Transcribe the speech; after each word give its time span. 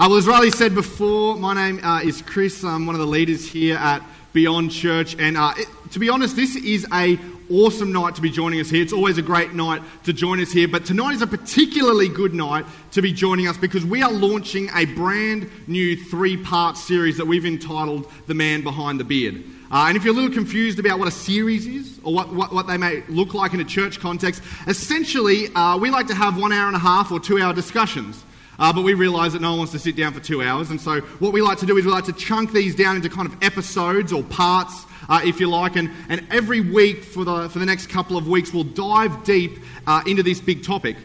Uh, 0.00 0.06
well, 0.08 0.16
as 0.16 0.28
Riley 0.28 0.52
said 0.52 0.76
before, 0.76 1.34
my 1.34 1.54
name 1.54 1.84
uh, 1.84 2.00
is 2.04 2.22
Chris. 2.22 2.62
I'm 2.62 2.86
one 2.86 2.94
of 2.94 3.00
the 3.00 3.06
leaders 3.06 3.44
here 3.50 3.76
at 3.76 4.00
Beyond 4.32 4.70
Church, 4.70 5.16
and 5.18 5.36
uh, 5.36 5.52
it, 5.56 5.66
to 5.90 5.98
be 5.98 6.08
honest, 6.08 6.36
this 6.36 6.54
is 6.54 6.86
a 6.92 7.18
awesome 7.50 7.90
night 7.90 8.14
to 8.14 8.22
be 8.22 8.30
joining 8.30 8.60
us 8.60 8.70
here. 8.70 8.80
It's 8.80 8.92
always 8.92 9.18
a 9.18 9.22
great 9.22 9.54
night 9.54 9.82
to 10.04 10.12
join 10.12 10.40
us 10.40 10.52
here, 10.52 10.68
but 10.68 10.84
tonight 10.84 11.14
is 11.14 11.22
a 11.22 11.26
particularly 11.26 12.08
good 12.08 12.32
night 12.32 12.64
to 12.92 13.02
be 13.02 13.12
joining 13.12 13.48
us 13.48 13.56
because 13.56 13.84
we 13.84 14.00
are 14.00 14.12
launching 14.12 14.70
a 14.72 14.84
brand 14.84 15.50
new 15.66 15.96
three-part 15.96 16.76
series 16.76 17.16
that 17.16 17.26
we've 17.26 17.44
entitled 17.44 18.08
"The 18.28 18.34
Man 18.34 18.62
Behind 18.62 19.00
the 19.00 19.04
Beard." 19.04 19.42
Uh, 19.68 19.86
and 19.88 19.96
if 19.96 20.04
you're 20.04 20.14
a 20.14 20.16
little 20.16 20.32
confused 20.32 20.78
about 20.78 21.00
what 21.00 21.08
a 21.08 21.10
series 21.10 21.66
is 21.66 21.98
or 22.04 22.14
what, 22.14 22.32
what, 22.32 22.54
what 22.54 22.68
they 22.68 22.76
may 22.76 23.02
look 23.08 23.34
like 23.34 23.52
in 23.52 23.58
a 23.58 23.64
church 23.64 23.98
context, 23.98 24.44
essentially, 24.68 25.52
uh, 25.56 25.76
we 25.76 25.90
like 25.90 26.06
to 26.06 26.14
have 26.14 26.40
one 26.40 26.52
hour 26.52 26.68
and 26.68 26.76
a 26.76 26.78
half 26.78 27.10
or 27.10 27.18
two 27.18 27.40
hour 27.42 27.52
discussions. 27.52 28.24
Uh, 28.58 28.72
but 28.72 28.82
we 28.82 28.94
realise 28.94 29.32
that 29.32 29.42
no 29.42 29.50
one 29.50 29.58
wants 29.58 29.72
to 29.72 29.78
sit 29.78 29.94
down 29.94 30.12
for 30.12 30.20
two 30.20 30.42
hours. 30.42 30.70
And 30.70 30.80
so, 30.80 31.00
what 31.20 31.32
we 31.32 31.40
like 31.42 31.58
to 31.58 31.66
do 31.66 31.76
is 31.76 31.84
we 31.84 31.92
like 31.92 32.06
to 32.06 32.12
chunk 32.12 32.52
these 32.52 32.74
down 32.74 32.96
into 32.96 33.08
kind 33.08 33.28
of 33.28 33.40
episodes 33.42 34.12
or 34.12 34.24
parts, 34.24 34.84
uh, 35.08 35.20
if 35.24 35.38
you 35.38 35.48
like. 35.48 35.76
And, 35.76 35.90
and 36.08 36.26
every 36.30 36.60
week 36.60 37.04
for 37.04 37.24
the, 37.24 37.48
for 37.48 37.60
the 37.60 37.66
next 37.66 37.88
couple 37.88 38.16
of 38.16 38.26
weeks, 38.26 38.52
we'll 38.52 38.64
dive 38.64 39.22
deep 39.24 39.58
uh, 39.86 40.02
into 40.06 40.24
this 40.24 40.40
big 40.40 40.64
topic. 40.64 40.96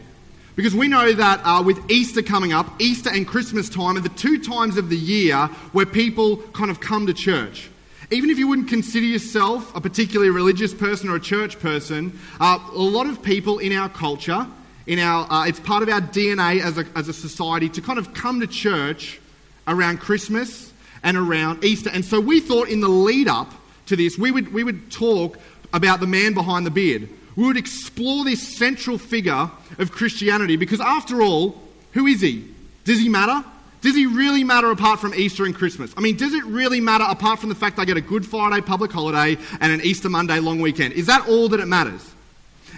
Because 0.55 0.75
we 0.75 0.87
know 0.87 1.11
that 1.13 1.41
uh, 1.43 1.63
with 1.63 1.89
Easter 1.89 2.21
coming 2.21 2.53
up, 2.53 2.67
Easter 2.79 3.09
and 3.09 3.27
Christmas 3.27 3.69
time 3.69 3.97
are 3.97 4.01
the 4.01 4.09
two 4.09 4.41
times 4.41 4.77
of 4.77 4.89
the 4.89 4.97
year 4.97 5.47
where 5.73 5.85
people 5.85 6.37
kind 6.53 6.69
of 6.69 6.79
come 6.79 7.07
to 7.07 7.13
church. 7.13 7.69
Even 8.11 8.29
if 8.29 8.37
you 8.37 8.47
wouldn't 8.47 8.67
consider 8.67 9.05
yourself 9.05 9.75
a 9.75 9.81
particularly 9.81 10.29
religious 10.29 10.73
person 10.73 11.09
or 11.09 11.15
a 11.15 11.19
church 11.19 11.59
person, 11.59 12.19
uh, 12.39 12.59
a 12.71 12.77
lot 12.77 13.07
of 13.07 13.23
people 13.23 13.57
in 13.57 13.73
our 13.73 13.89
culture, 13.89 14.45
in 14.85 14.99
our, 14.99 15.31
uh, 15.31 15.47
it's 15.47 15.59
part 15.59 15.83
of 15.83 15.89
our 15.89 16.01
DNA 16.01 16.61
as 16.61 16.77
a, 16.77 16.85
as 16.95 17.07
a 17.07 17.13
society 17.13 17.69
to 17.69 17.81
kind 17.81 17.99
of 17.99 18.13
come 18.13 18.39
to 18.41 18.47
church 18.47 19.19
around 19.67 19.99
Christmas 19.99 20.73
and 21.03 21.17
around 21.17 21.63
Easter. 21.63 21.89
And 21.91 22.03
so 22.03 22.19
we 22.19 22.39
thought 22.39 22.69
in 22.69 22.81
the 22.81 22.89
lead 22.89 23.27
up 23.27 23.51
to 23.87 23.95
this, 23.95 24.17
we 24.17 24.31
would, 24.31 24.53
we 24.53 24.63
would 24.63 24.91
talk 24.91 25.37
about 25.73 25.99
the 25.99 26.07
man 26.07 26.33
behind 26.33 26.65
the 26.65 26.71
beard. 26.71 27.09
We 27.35 27.45
would 27.45 27.57
explore 27.57 28.23
this 28.23 28.57
central 28.57 28.97
figure 28.97 29.49
of 29.79 29.91
Christianity 29.91 30.55
because, 30.55 30.79
after 30.79 31.21
all, 31.21 31.59
who 31.93 32.05
is 32.05 32.21
he? 32.21 32.47
Does 32.83 32.99
he 32.99 33.09
matter? 33.09 33.43
Does 33.81 33.95
he 33.95 34.05
really 34.05 34.43
matter 34.43 34.71
apart 34.71 34.99
from 34.99 35.13
Easter 35.13 35.45
and 35.45 35.53
Christmas? 35.53 35.93
I 35.97 36.01
mean, 36.01 36.15
does 36.15 36.33
it 36.33 36.43
really 36.45 36.79
matter 36.79 37.05
apart 37.07 37.39
from 37.39 37.49
the 37.49 37.55
fact 37.55 37.79
I 37.79 37.85
get 37.85 37.97
a 37.97 38.01
Good 38.01 38.25
Friday 38.25 38.61
public 38.61 38.91
holiday 38.91 39.37
and 39.59 39.71
an 39.71 39.81
Easter 39.81 40.09
Monday 40.09 40.39
long 40.39 40.59
weekend? 40.61 40.93
Is 40.93 41.07
that 41.07 41.27
all 41.27 41.49
that 41.49 41.59
it 41.59 41.65
matters? 41.65 42.12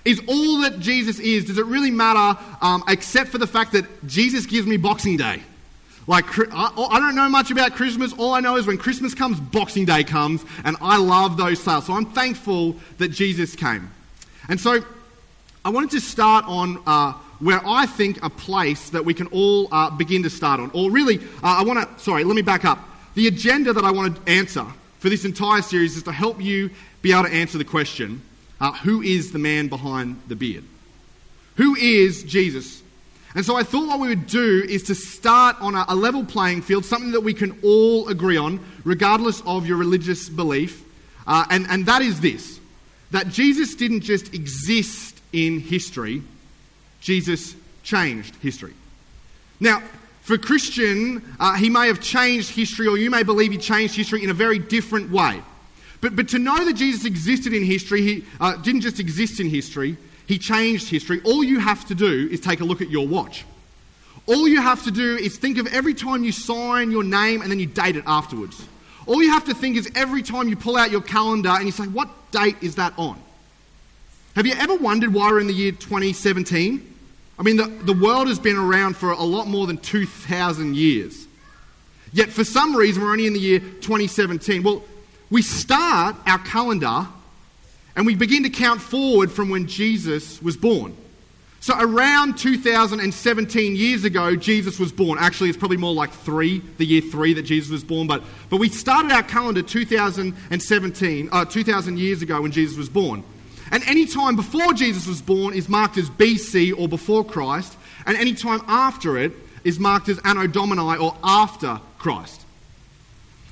Is 0.05 0.21
all 0.27 0.61
that 0.61 0.79
Jesus 0.79 1.19
is, 1.19 1.45
does 1.45 1.57
it 1.57 1.65
really 1.65 1.91
matter 1.91 2.39
um, 2.61 2.83
except 2.87 3.31
for 3.31 3.39
the 3.39 3.47
fact 3.47 3.71
that 3.73 3.85
Jesus 4.05 4.45
gives 4.45 4.67
me 4.67 4.77
Boxing 4.77 5.17
Day? 5.17 5.41
Like, 6.07 6.25
I 6.53 6.99
don't 6.99 7.15
know 7.15 7.27
much 7.29 7.49
about 7.49 7.73
Christmas. 7.73 8.13
All 8.13 8.33
I 8.33 8.39
know 8.39 8.57
is 8.57 8.67
when 8.67 8.77
Christmas 8.77 9.15
comes, 9.15 9.39
Boxing 9.39 9.85
Day 9.85 10.03
comes, 10.03 10.45
and 10.63 10.77
I 10.79 10.97
love 10.99 11.35
those 11.37 11.59
sales. 11.59 11.87
So 11.87 11.93
I'm 11.93 12.05
thankful 12.05 12.75
that 12.99 13.07
Jesus 13.07 13.55
came. 13.55 13.89
And 14.47 14.61
so 14.61 14.85
I 15.63 15.69
wanted 15.69 15.89
to 15.91 15.99
start 15.99 16.45
on 16.45 16.83
uh, 16.85 17.13
where 17.39 17.59
I 17.65 17.87
think 17.87 18.23
a 18.23 18.29
place 18.29 18.91
that 18.91 19.03
we 19.03 19.15
can 19.15 19.25
all 19.27 19.67
uh, 19.71 19.89
begin 19.89 20.21
to 20.21 20.29
start 20.29 20.59
on. 20.59 20.69
Or 20.75 20.91
really, 20.91 21.17
uh, 21.17 21.21
I 21.43 21.63
want 21.63 21.79
to, 21.79 22.03
sorry, 22.03 22.23
let 22.23 22.35
me 22.35 22.43
back 22.43 22.65
up. 22.65 22.77
The 23.15 23.27
agenda 23.27 23.73
that 23.73 23.83
I 23.83 23.89
want 23.89 24.23
to 24.23 24.31
answer 24.31 24.65
for 24.99 25.09
this 25.09 25.25
entire 25.25 25.63
series 25.63 25.97
is 25.97 26.03
to 26.03 26.11
help 26.11 26.39
you 26.39 26.69
be 27.01 27.11
able 27.11 27.23
to 27.23 27.33
answer 27.33 27.57
the 27.57 27.65
question 27.65 28.21
uh, 28.59 28.71
who 28.73 29.01
is 29.01 29.31
the 29.31 29.39
man 29.39 29.67
behind 29.67 30.21
the 30.27 30.35
beard? 30.35 30.63
Who 31.55 31.75
is 31.75 32.23
Jesus? 32.23 32.81
And 33.35 33.45
so 33.45 33.55
I 33.55 33.63
thought 33.63 33.87
what 33.87 33.99
we 33.99 34.07
would 34.07 34.27
do 34.27 34.65
is 34.67 34.83
to 34.83 34.95
start 34.95 35.57
on 35.59 35.75
a, 35.75 35.85
a 35.89 35.95
level 35.95 36.23
playing 36.23 36.61
field, 36.61 36.85
something 36.85 37.11
that 37.11 37.21
we 37.21 37.33
can 37.33 37.59
all 37.63 38.07
agree 38.07 38.37
on, 38.37 38.65
regardless 38.85 39.41
of 39.45 39.67
your 39.67 39.77
religious 39.77 40.29
belief. 40.29 40.83
Uh, 41.27 41.45
and, 41.49 41.65
and 41.69 41.85
that 41.85 42.01
is 42.01 42.21
this 42.21 42.59
that 43.11 43.29
Jesus 43.29 43.75
didn't 43.75 44.01
just 44.01 44.33
exist 44.33 45.21
in 45.31 45.59
history, 45.59 46.21
Jesus 47.01 47.55
changed 47.83 48.35
history. 48.37 48.73
Now, 49.59 49.81
for 50.21 50.37
Christian, 50.37 51.23
uh, 51.39 51.55
he 51.55 51.69
may 51.69 51.87
have 51.87 52.01
changed 52.01 52.49
history, 52.49 52.87
or 52.87 52.97
you 52.97 53.11
may 53.11 53.23
believe 53.23 53.51
he 53.51 53.57
changed 53.57 53.95
history 53.95 54.23
in 54.23 54.29
a 54.29 54.33
very 54.33 54.59
different 54.59 55.11
way. 55.11 55.41
But, 56.01 56.15
but 56.15 56.29
to 56.29 56.39
know 56.39 56.63
that 56.65 56.73
Jesus 56.73 57.05
existed 57.05 57.53
in 57.53 57.63
history, 57.63 58.01
he 58.01 58.25
uh, 58.39 58.57
didn't 58.57 58.81
just 58.81 58.99
exist 58.99 59.39
in 59.39 59.49
history, 59.49 59.97
he 60.27 60.37
changed 60.37 60.89
history. 60.89 61.21
All 61.23 61.43
you 61.43 61.59
have 61.59 61.85
to 61.87 61.95
do 61.95 62.27
is 62.31 62.39
take 62.39 62.59
a 62.59 62.65
look 62.65 62.81
at 62.81 62.89
your 62.89 63.07
watch. 63.07 63.45
All 64.27 64.47
you 64.47 64.61
have 64.61 64.83
to 64.83 64.91
do 64.91 65.17
is 65.17 65.37
think 65.37 65.57
of 65.57 65.67
every 65.67 65.93
time 65.93 66.23
you 66.23 66.31
sign 66.31 66.89
your 66.89 67.03
name 67.03 67.41
and 67.41 67.51
then 67.51 67.59
you 67.59 67.67
date 67.67 67.95
it 67.95 68.03
afterwards. 68.07 68.65
All 69.05 69.21
you 69.21 69.31
have 69.31 69.45
to 69.45 69.53
think 69.53 69.77
is 69.77 69.89
every 69.93 70.23
time 70.23 70.49
you 70.49 70.55
pull 70.55 70.77
out 70.77 70.89
your 70.89 71.01
calendar 71.01 71.49
and 71.49 71.65
you 71.65 71.71
say, 71.71 71.83
what 71.83 72.09
date 72.31 72.57
is 72.61 72.75
that 72.75 72.93
on? 72.97 73.21
Have 74.35 74.47
you 74.47 74.53
ever 74.53 74.75
wondered 74.75 75.13
why 75.13 75.31
we're 75.31 75.39
in 75.39 75.47
the 75.47 75.53
year 75.53 75.71
2017? 75.71 76.93
I 77.37 77.43
mean, 77.43 77.57
the, 77.57 77.67
the 77.67 77.93
world 77.93 78.27
has 78.27 78.39
been 78.39 78.57
around 78.57 78.97
for 78.97 79.11
a 79.11 79.23
lot 79.23 79.47
more 79.47 79.67
than 79.67 79.77
2,000 79.77 80.75
years. 80.75 81.27
Yet, 82.11 82.29
for 82.29 82.43
some 82.43 82.75
reason, 82.75 83.03
we're 83.03 83.11
only 83.11 83.27
in 83.27 83.33
the 83.33 83.39
year 83.39 83.59
2017. 83.59 84.63
Well, 84.63 84.83
we 85.29 85.41
start 85.41 86.15
our 86.25 86.39
calendar 86.39 87.07
and 87.95 88.05
we 88.05 88.15
begin 88.15 88.43
to 88.43 88.49
count 88.49 88.81
forward 88.81 89.31
from 89.31 89.49
when 89.49 89.67
Jesus 89.67 90.41
was 90.41 90.57
born. 90.57 90.95
So, 91.65 91.73
around 91.79 92.37
2017 92.37 93.75
years 93.75 94.03
ago, 94.03 94.35
Jesus 94.35 94.77
was 94.77 94.91
born. 94.91 95.17
Actually, 95.19 95.49
it's 95.49 95.57
probably 95.57 95.77
more 95.77 95.95
like 95.95 96.11
three, 96.11 96.59
the 96.77 96.85
year 96.85 97.01
three 97.01 97.33
that 97.33 97.41
Jesus 97.41 97.71
was 97.71 97.83
born. 97.83 98.05
But, 98.05 98.23
but 98.51 98.57
we 98.57 98.69
started 98.69 99.11
our 99.11 99.23
calendar 99.23 99.63
2017, 99.63 101.29
uh, 101.31 101.45
2,000 101.45 101.97
years 101.97 102.21
ago 102.21 102.39
when 102.41 102.51
Jesus 102.51 102.77
was 102.77 102.87
born. 102.87 103.23
And 103.71 103.81
any 103.87 104.05
time 104.05 104.35
before 104.35 104.73
Jesus 104.73 105.07
was 105.07 105.23
born 105.23 105.55
is 105.55 105.67
marked 105.67 105.97
as 105.97 106.07
BC 106.07 106.77
or 106.77 106.87
before 106.87 107.25
Christ, 107.25 107.75
and 108.05 108.15
any 108.15 108.35
time 108.35 108.61
after 108.67 109.17
it 109.17 109.31
is 109.63 109.79
marked 109.79 110.07
as 110.07 110.19
Anno 110.23 110.45
Domini 110.45 110.97
or 110.97 111.17
after 111.23 111.81
Christ. 111.97 112.44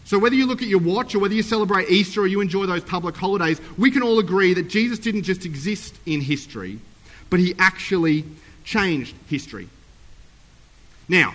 So, 0.05 0.19
whether 0.19 0.35
you 0.35 0.45
look 0.45 0.61
at 0.61 0.67
your 0.67 0.79
watch 0.79 1.15
or 1.15 1.19
whether 1.19 1.33
you 1.33 1.43
celebrate 1.43 1.89
Easter 1.89 2.21
or 2.21 2.27
you 2.27 2.41
enjoy 2.41 2.65
those 2.65 2.83
public 2.83 3.15
holidays, 3.15 3.61
we 3.77 3.89
can 3.89 4.03
all 4.03 4.19
agree 4.19 4.53
that 4.53 4.67
Jesus 4.67 4.99
didn't 4.99 5.23
just 5.23 5.45
exist 5.45 5.95
in 6.05 6.21
history, 6.21 6.79
but 7.29 7.39
he 7.39 7.55
actually 7.57 8.25
changed 8.65 9.15
history. 9.27 9.69
Now, 11.07 11.33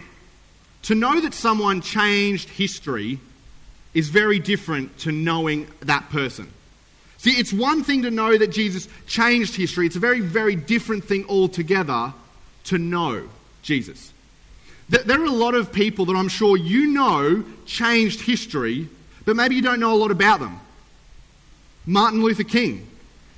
to 0.83 0.95
know 0.95 1.21
that 1.21 1.35
someone 1.35 1.81
changed 1.81 2.49
history 2.51 3.19
is 3.95 4.09
very 4.09 4.39
different 4.39 4.97
to 4.99 5.13
knowing 5.13 5.67
that 5.81 6.09
person. 6.11 6.51
See, 7.17 7.33
it's 7.33 7.53
one 7.53 7.83
thing 7.83 8.03
to 8.03 8.11
know 8.11 8.39
that 8.39 8.53
Jesus 8.53 8.89
changed 9.07 9.57
history, 9.57 9.87
it's 9.87 9.97
a 9.97 10.01
very, 10.01 10.21
very 10.21 10.55
different 10.55 11.05
thing 11.05 11.25
altogether 11.29 12.13
to 12.65 12.79
know 12.79 13.29
Jesus. 13.63 14.13
There 14.89 15.21
are 15.21 15.25
a 15.25 15.31
lot 15.31 15.55
of 15.55 15.73
people 15.73 16.07
that 16.07 16.17
I'm 16.17 16.29
sure 16.29 16.57
you 16.57 16.87
know 16.87 17.45
changed 17.67 18.23
history, 18.23 18.89
but 19.25 19.37
maybe 19.37 19.55
you 19.55 19.63
don't 19.63 19.81
know 19.81 19.93
a 19.93 19.97
lot 19.97 20.11
about 20.11 20.41
them. 20.41 20.61
Martin 21.85 22.23
Luther 22.23 22.45
King 22.45 22.87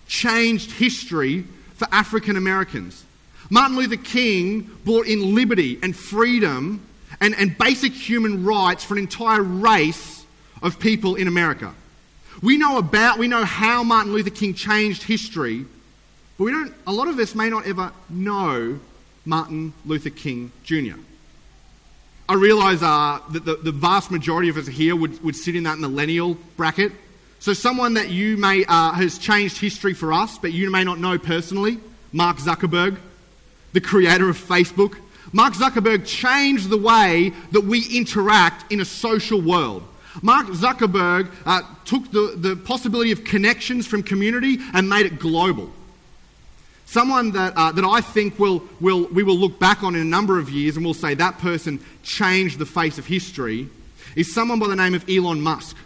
changed 0.06 0.72
history 0.72 1.44
for 1.74 1.88
African 1.90 2.36
Americans. 2.36 3.04
Martin 3.48 3.76
Luther 3.76 3.96
King 3.96 4.70
brought 4.84 5.06
in 5.06 5.34
liberty 5.34 5.78
and 5.82 5.94
freedom 5.96 6.86
and, 7.20 7.34
and 7.34 7.58
basic 7.58 7.92
human 7.92 8.44
rights 8.44 8.84
for 8.84 8.94
an 8.94 9.00
entire 9.00 9.42
race 9.42 10.24
of 10.62 10.78
people 10.78 11.16
in 11.16 11.26
America. 11.26 11.74
We 12.42 12.58
know 12.58 12.78
about, 12.78 13.18
we 13.18 13.26
know 13.26 13.44
how 13.44 13.82
Martin 13.82 14.12
Luther 14.12 14.30
King 14.30 14.54
changed 14.54 15.02
history, 15.02 15.66
but 16.38 16.44
we 16.44 16.52
don't, 16.52 16.72
a 16.86 16.92
lot 16.92 17.08
of 17.08 17.18
us 17.18 17.34
may 17.34 17.50
not 17.50 17.66
ever 17.66 17.92
know 18.08 18.78
Martin 19.24 19.72
Luther 19.84 20.10
King 20.10 20.52
Jr. 20.62 20.96
I 22.30 22.34
realise 22.34 22.80
uh, 22.80 23.18
that 23.30 23.44
the, 23.44 23.56
the, 23.56 23.72
vast 23.72 24.12
majority 24.12 24.48
of 24.50 24.56
us 24.56 24.68
here 24.68 24.94
would, 24.94 25.20
would 25.24 25.34
sit 25.34 25.56
in 25.56 25.64
that 25.64 25.80
millennial 25.80 26.36
bracket. 26.56 26.92
So, 27.40 27.52
someone 27.52 27.94
that 27.94 28.10
you 28.10 28.36
may 28.36 28.64
uh, 28.66 28.92
has 28.92 29.18
changed 29.18 29.58
history 29.58 29.94
for 29.94 30.12
us, 30.12 30.38
but 30.38 30.52
you 30.52 30.70
may 30.70 30.84
not 30.84 31.00
know 31.00 31.18
personally, 31.18 31.80
Mark 32.12 32.36
Zuckerberg, 32.36 32.98
the 33.72 33.80
creator 33.80 34.28
of 34.28 34.38
Facebook. 34.38 34.96
Mark 35.32 35.54
Zuckerberg 35.54 36.06
changed 36.06 36.70
the 36.70 36.76
way 36.76 37.32
that 37.50 37.62
we 37.62 37.84
interact 37.98 38.70
in 38.70 38.80
a 38.80 38.84
social 38.84 39.40
world. 39.40 39.82
Mark 40.22 40.46
Zuckerberg 40.46 41.32
uh, 41.46 41.62
took 41.84 42.12
the, 42.12 42.34
the 42.36 42.54
possibility 42.54 43.10
of 43.10 43.24
connections 43.24 43.88
from 43.88 44.04
community 44.04 44.58
and 44.72 44.88
made 44.88 45.04
it 45.04 45.18
global. 45.18 45.72
Someone 46.90 47.30
that, 47.30 47.52
uh, 47.54 47.70
that 47.70 47.84
I 47.84 48.00
think 48.00 48.36
will, 48.40 48.64
will, 48.80 49.06
we 49.06 49.22
will 49.22 49.36
look 49.36 49.60
back 49.60 49.84
on 49.84 49.94
in 49.94 50.00
a 50.00 50.04
number 50.04 50.40
of 50.40 50.50
years 50.50 50.74
and 50.74 50.84
we'll 50.84 50.92
say 50.92 51.14
that 51.14 51.38
person 51.38 51.78
changed 52.02 52.58
the 52.58 52.66
face 52.66 52.98
of 52.98 53.06
history 53.06 53.68
is 54.16 54.34
someone 54.34 54.58
by 54.58 54.66
the 54.66 54.74
name 54.74 54.92
of 54.94 55.08
Elon 55.08 55.40
Musk. 55.40 55.76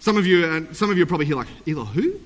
Some 0.00 0.16
of 0.16 0.26
you, 0.26 0.46
uh, 0.46 0.72
some 0.72 0.88
of 0.88 0.96
you 0.96 1.02
are 1.02 1.06
probably 1.06 1.26
here 1.26 1.36
like, 1.36 1.48
Elon 1.68 1.84
who? 1.84 2.18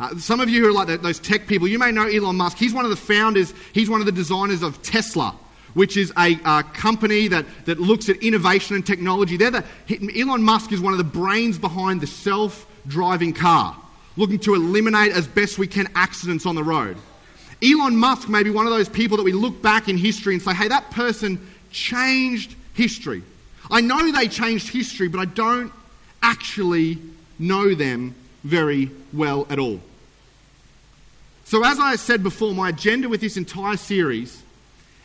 Uh, 0.00 0.18
some 0.18 0.40
of 0.40 0.48
you 0.48 0.60
who 0.60 0.70
are 0.70 0.72
like 0.72 0.88
the, 0.88 0.98
those 0.98 1.20
tech 1.20 1.46
people, 1.46 1.68
you 1.68 1.78
may 1.78 1.92
know 1.92 2.08
Elon 2.08 2.34
Musk. 2.34 2.58
He's 2.58 2.74
one 2.74 2.84
of 2.84 2.90
the 2.90 2.96
founders, 2.96 3.54
he's 3.72 3.88
one 3.88 4.00
of 4.00 4.06
the 4.06 4.12
designers 4.12 4.64
of 4.64 4.82
Tesla, 4.82 5.32
which 5.74 5.96
is 5.96 6.12
a 6.18 6.36
uh, 6.44 6.62
company 6.62 7.28
that, 7.28 7.46
that 7.66 7.78
looks 7.78 8.08
at 8.08 8.16
innovation 8.24 8.74
and 8.74 8.84
technology. 8.84 9.36
They're 9.36 9.52
the, 9.52 9.64
Elon 10.20 10.42
Musk 10.42 10.72
is 10.72 10.80
one 10.80 10.94
of 10.94 10.98
the 10.98 11.04
brains 11.04 11.60
behind 11.60 12.00
the 12.00 12.08
self 12.08 12.66
driving 12.88 13.32
car, 13.32 13.76
looking 14.16 14.40
to 14.40 14.56
eliminate 14.56 15.12
as 15.12 15.28
best 15.28 15.58
we 15.58 15.68
can 15.68 15.86
accidents 15.94 16.44
on 16.44 16.56
the 16.56 16.64
road. 16.64 16.96
Elon 17.62 17.96
Musk 17.96 18.28
may 18.28 18.42
be 18.42 18.50
one 18.50 18.66
of 18.66 18.72
those 18.72 18.88
people 18.88 19.16
that 19.18 19.22
we 19.22 19.32
look 19.32 19.60
back 19.60 19.88
in 19.88 19.98
history 19.98 20.34
and 20.34 20.42
say, 20.42 20.54
hey, 20.54 20.68
that 20.68 20.90
person 20.90 21.38
changed 21.70 22.54
history. 22.74 23.22
I 23.70 23.80
know 23.80 24.10
they 24.10 24.28
changed 24.28 24.68
history, 24.68 25.08
but 25.08 25.20
I 25.20 25.26
don't 25.26 25.72
actually 26.22 26.98
know 27.38 27.74
them 27.74 28.14
very 28.44 28.90
well 29.12 29.46
at 29.50 29.58
all. 29.58 29.80
So, 31.44 31.64
as 31.64 31.78
I 31.80 31.96
said 31.96 32.22
before, 32.22 32.54
my 32.54 32.68
agenda 32.68 33.08
with 33.08 33.20
this 33.20 33.36
entire 33.36 33.76
series 33.76 34.42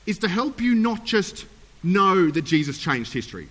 is 0.06 0.20
to 0.20 0.28
help 0.28 0.62
you 0.62 0.76
not 0.76 1.04
just 1.04 1.46
know 1.84 2.30
that 2.30 2.44
Jesus 2.44 2.78
changed 2.78 3.12
history, 3.12 3.50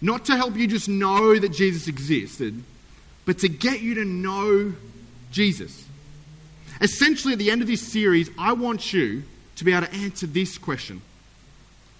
not 0.00 0.24
to 0.26 0.36
help 0.36 0.56
you 0.56 0.66
just 0.66 0.88
know 0.88 1.38
that 1.38 1.50
Jesus 1.50 1.88
existed, 1.88 2.62
but 3.24 3.38
to 3.38 3.48
get 3.48 3.80
you 3.80 3.94
to 3.94 4.04
know 4.04 4.74
Jesus. 5.30 5.85
Essentially, 6.80 7.32
at 7.32 7.38
the 7.38 7.50
end 7.50 7.62
of 7.62 7.68
this 7.68 7.80
series, 7.80 8.30
I 8.38 8.52
want 8.52 8.92
you 8.92 9.22
to 9.56 9.64
be 9.64 9.72
able 9.72 9.86
to 9.86 9.94
answer 9.94 10.26
this 10.26 10.58
question 10.58 11.02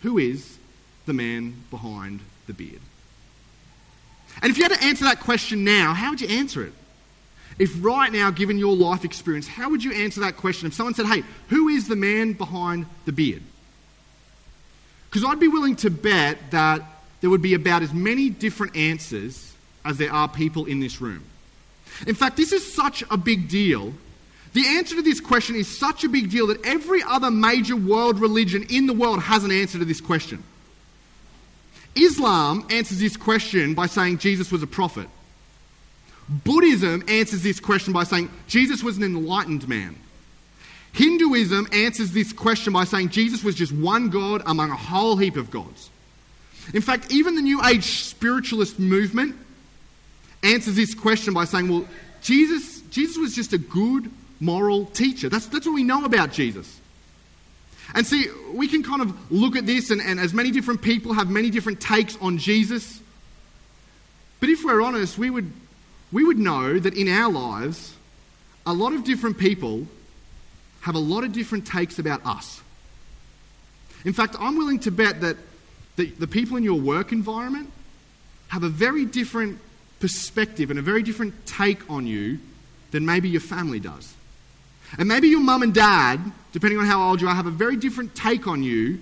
Who 0.02 0.18
is 0.18 0.58
the 1.06 1.12
man 1.12 1.64
behind 1.70 2.20
the 2.46 2.52
beard? 2.52 2.80
And 4.42 4.50
if 4.50 4.58
you 4.58 4.64
had 4.64 4.72
to 4.72 4.84
answer 4.84 5.04
that 5.04 5.20
question 5.20 5.64
now, 5.64 5.94
how 5.94 6.10
would 6.10 6.20
you 6.20 6.28
answer 6.28 6.62
it? 6.62 6.72
If 7.58 7.82
right 7.82 8.12
now, 8.12 8.30
given 8.30 8.58
your 8.58 8.76
life 8.76 9.04
experience, 9.04 9.48
how 9.48 9.70
would 9.70 9.82
you 9.82 9.92
answer 9.92 10.20
that 10.20 10.36
question? 10.36 10.66
If 10.66 10.74
someone 10.74 10.94
said, 10.94 11.06
Hey, 11.06 11.22
who 11.48 11.68
is 11.68 11.88
the 11.88 11.96
man 11.96 12.34
behind 12.34 12.86
the 13.06 13.12
beard? 13.12 13.42
Because 15.08 15.24
I'd 15.24 15.40
be 15.40 15.48
willing 15.48 15.76
to 15.76 15.90
bet 15.90 16.50
that 16.50 16.82
there 17.20 17.30
would 17.30 17.42
be 17.42 17.54
about 17.54 17.82
as 17.82 17.94
many 17.94 18.28
different 18.28 18.76
answers 18.76 19.54
as 19.84 19.96
there 19.96 20.12
are 20.12 20.28
people 20.28 20.66
in 20.66 20.80
this 20.80 21.00
room. 21.00 21.24
In 22.06 22.14
fact, 22.14 22.36
this 22.36 22.52
is 22.52 22.74
such 22.74 23.02
a 23.10 23.16
big 23.16 23.48
deal. 23.48 23.94
The 24.56 24.66
answer 24.66 24.94
to 24.94 25.02
this 25.02 25.20
question 25.20 25.54
is 25.54 25.78
such 25.78 26.02
a 26.02 26.08
big 26.08 26.30
deal 26.30 26.46
that 26.46 26.64
every 26.64 27.02
other 27.02 27.30
major 27.30 27.76
world 27.76 28.18
religion 28.18 28.64
in 28.70 28.86
the 28.86 28.94
world 28.94 29.20
has 29.20 29.44
an 29.44 29.50
answer 29.50 29.78
to 29.78 29.84
this 29.84 30.00
question. 30.00 30.42
Islam 31.94 32.66
answers 32.70 32.98
this 32.98 33.18
question 33.18 33.74
by 33.74 33.84
saying 33.84 34.16
Jesus 34.16 34.50
was 34.50 34.62
a 34.62 34.66
prophet. 34.66 35.10
Buddhism 36.26 37.04
answers 37.06 37.42
this 37.42 37.60
question 37.60 37.92
by 37.92 38.04
saying 38.04 38.30
Jesus 38.48 38.82
was 38.82 38.96
an 38.96 39.02
enlightened 39.02 39.68
man. 39.68 39.94
Hinduism 40.94 41.68
answers 41.70 42.12
this 42.12 42.32
question 42.32 42.72
by 42.72 42.84
saying 42.84 43.10
Jesus 43.10 43.44
was 43.44 43.56
just 43.56 43.72
one 43.72 44.08
God 44.08 44.42
among 44.46 44.70
a 44.70 44.76
whole 44.76 45.18
heap 45.18 45.36
of 45.36 45.50
gods. 45.50 45.90
In 46.72 46.80
fact, 46.80 47.12
even 47.12 47.34
the 47.34 47.42
New 47.42 47.62
Age 47.62 47.84
spiritualist 47.84 48.78
movement 48.78 49.36
answers 50.42 50.76
this 50.76 50.94
question 50.94 51.34
by 51.34 51.44
saying, 51.44 51.68
well, 51.68 51.86
Jesus, 52.22 52.80
Jesus 52.88 53.18
was 53.18 53.34
just 53.34 53.52
a 53.52 53.58
good 53.58 54.10
moral 54.40 54.86
teacher. 54.86 55.28
That's, 55.28 55.46
that's 55.46 55.66
what 55.66 55.74
we 55.74 55.84
know 55.84 56.04
about 56.04 56.32
Jesus. 56.32 56.80
And 57.94 58.06
see, 58.06 58.26
we 58.52 58.68
can 58.68 58.82
kind 58.82 59.00
of 59.00 59.32
look 59.32 59.56
at 59.56 59.66
this, 59.66 59.90
and, 59.90 60.00
and 60.00 60.18
as 60.18 60.34
many 60.34 60.50
different 60.50 60.82
people 60.82 61.12
have 61.14 61.30
many 61.30 61.50
different 61.50 61.80
takes 61.80 62.16
on 62.20 62.38
Jesus. 62.38 63.00
But 64.40 64.48
if 64.48 64.64
we're 64.64 64.82
honest, 64.82 65.16
we 65.18 65.30
would, 65.30 65.50
we 66.12 66.24
would 66.24 66.38
know 66.38 66.78
that 66.78 66.94
in 66.94 67.08
our 67.08 67.32
lives, 67.32 67.94
a 68.66 68.72
lot 68.72 68.92
of 68.92 69.04
different 69.04 69.38
people 69.38 69.86
have 70.80 70.94
a 70.94 71.00
lot 71.00 71.24
of 71.24 71.32
different 71.32 71.66
takes 71.66 71.98
about 71.98 72.24
us. 72.26 72.60
In 74.04 74.12
fact, 74.12 74.36
I'm 74.38 74.56
willing 74.56 74.80
to 74.80 74.90
bet 74.90 75.20
that 75.22 75.36
the, 75.96 76.06
the 76.06 76.26
people 76.26 76.56
in 76.56 76.62
your 76.62 76.80
work 76.80 77.12
environment 77.12 77.72
have 78.48 78.62
a 78.62 78.68
very 78.68 79.04
different 79.04 79.58
perspective 79.98 80.70
and 80.70 80.78
a 80.78 80.82
very 80.82 81.02
different 81.02 81.46
take 81.46 81.90
on 81.90 82.06
you 82.06 82.38
than 82.90 83.06
maybe 83.06 83.28
your 83.28 83.40
family 83.40 83.80
does. 83.80 84.14
And 84.98 85.08
maybe 85.08 85.28
your 85.28 85.40
mum 85.40 85.62
and 85.62 85.74
dad, 85.74 86.20
depending 86.52 86.78
on 86.78 86.86
how 86.86 87.08
old 87.08 87.20
you 87.20 87.28
are, 87.28 87.34
have 87.34 87.46
a 87.46 87.50
very 87.50 87.76
different 87.76 88.14
take 88.14 88.46
on 88.46 88.62
you 88.62 88.98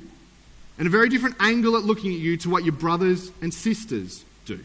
and 0.78 0.86
a 0.86 0.90
very 0.90 1.08
different 1.08 1.36
angle 1.40 1.76
at 1.76 1.84
looking 1.84 2.12
at 2.12 2.18
you 2.18 2.36
to 2.38 2.50
what 2.50 2.64
your 2.64 2.72
brothers 2.72 3.30
and 3.40 3.52
sisters 3.52 4.24
do. 4.44 4.58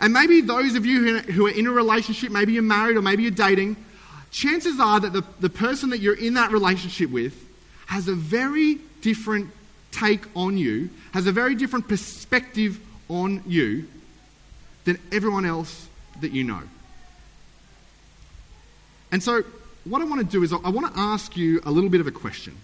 And 0.00 0.12
maybe 0.12 0.40
those 0.40 0.74
of 0.74 0.86
you 0.86 1.18
who 1.18 1.46
are 1.46 1.50
in 1.50 1.66
a 1.66 1.72
relationship, 1.72 2.30
maybe 2.30 2.52
you're 2.52 2.62
married 2.62 2.96
or 2.96 3.02
maybe 3.02 3.22
you're 3.22 3.32
dating, 3.32 3.76
chances 4.30 4.78
are 4.80 5.00
that 5.00 5.12
the, 5.12 5.24
the 5.40 5.50
person 5.50 5.90
that 5.90 5.98
you're 5.98 6.18
in 6.18 6.34
that 6.34 6.52
relationship 6.52 7.10
with 7.10 7.34
has 7.86 8.08
a 8.08 8.14
very 8.14 8.78
different 9.00 9.50
take 9.92 10.24
on 10.36 10.58
you, 10.58 10.90
has 11.12 11.26
a 11.26 11.32
very 11.32 11.54
different 11.54 11.88
perspective 11.88 12.80
on 13.08 13.42
you 13.46 13.88
than 14.84 14.98
everyone 15.10 15.44
else 15.44 15.88
that 16.20 16.32
you 16.32 16.44
know. 16.44 16.62
And 19.12 19.22
so, 19.22 19.44
what 19.88 20.02
I 20.02 20.04
want 20.04 20.20
to 20.20 20.26
do 20.26 20.42
is, 20.42 20.52
I 20.52 20.68
want 20.68 20.92
to 20.92 20.98
ask 20.98 21.36
you 21.36 21.60
a 21.64 21.70
little 21.70 21.90
bit 21.90 22.00
of 22.00 22.06
a 22.06 22.12
question. 22.12 22.56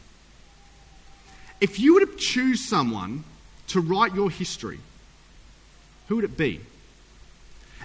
If 1.61 1.79
you 1.79 1.95
were 1.95 2.01
to 2.01 2.17
choose 2.17 2.69
someone 2.69 3.25
to 3.69 3.81
write 3.81 4.15
your 4.15 4.31
history, 4.31 4.81
who 6.09 6.17
would 6.17 6.25
it 6.25 6.37
be? 6.37 6.61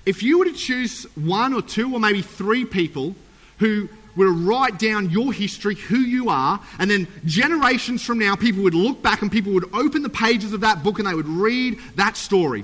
If 0.05 0.23
you 0.23 0.39
were 0.39 0.45
to 0.45 0.53
choose 0.53 1.03
one 1.15 1.53
or 1.53 1.61
two 1.61 1.93
or 1.93 1.99
maybe 1.99 2.21
three 2.21 2.65
people 2.65 3.15
who 3.59 3.89
were 4.15 4.25
to 4.25 4.31
write 4.31 4.79
down 4.79 5.11
your 5.11 5.31
history, 5.31 5.75
who 5.75 5.97
you 5.97 6.29
are, 6.29 6.59
and 6.79 6.89
then 6.89 7.07
generations 7.25 8.03
from 8.03 8.17
now, 8.17 8.35
people 8.35 8.63
would 8.63 8.73
look 8.73 9.03
back 9.03 9.21
and 9.21 9.31
people 9.31 9.53
would 9.53 9.71
open 9.73 10.01
the 10.01 10.09
pages 10.09 10.53
of 10.53 10.61
that 10.61 10.83
book 10.83 10.97
and 10.97 11.07
they 11.07 11.13
would 11.13 11.27
read 11.27 11.77
that 11.95 12.17
story. 12.17 12.63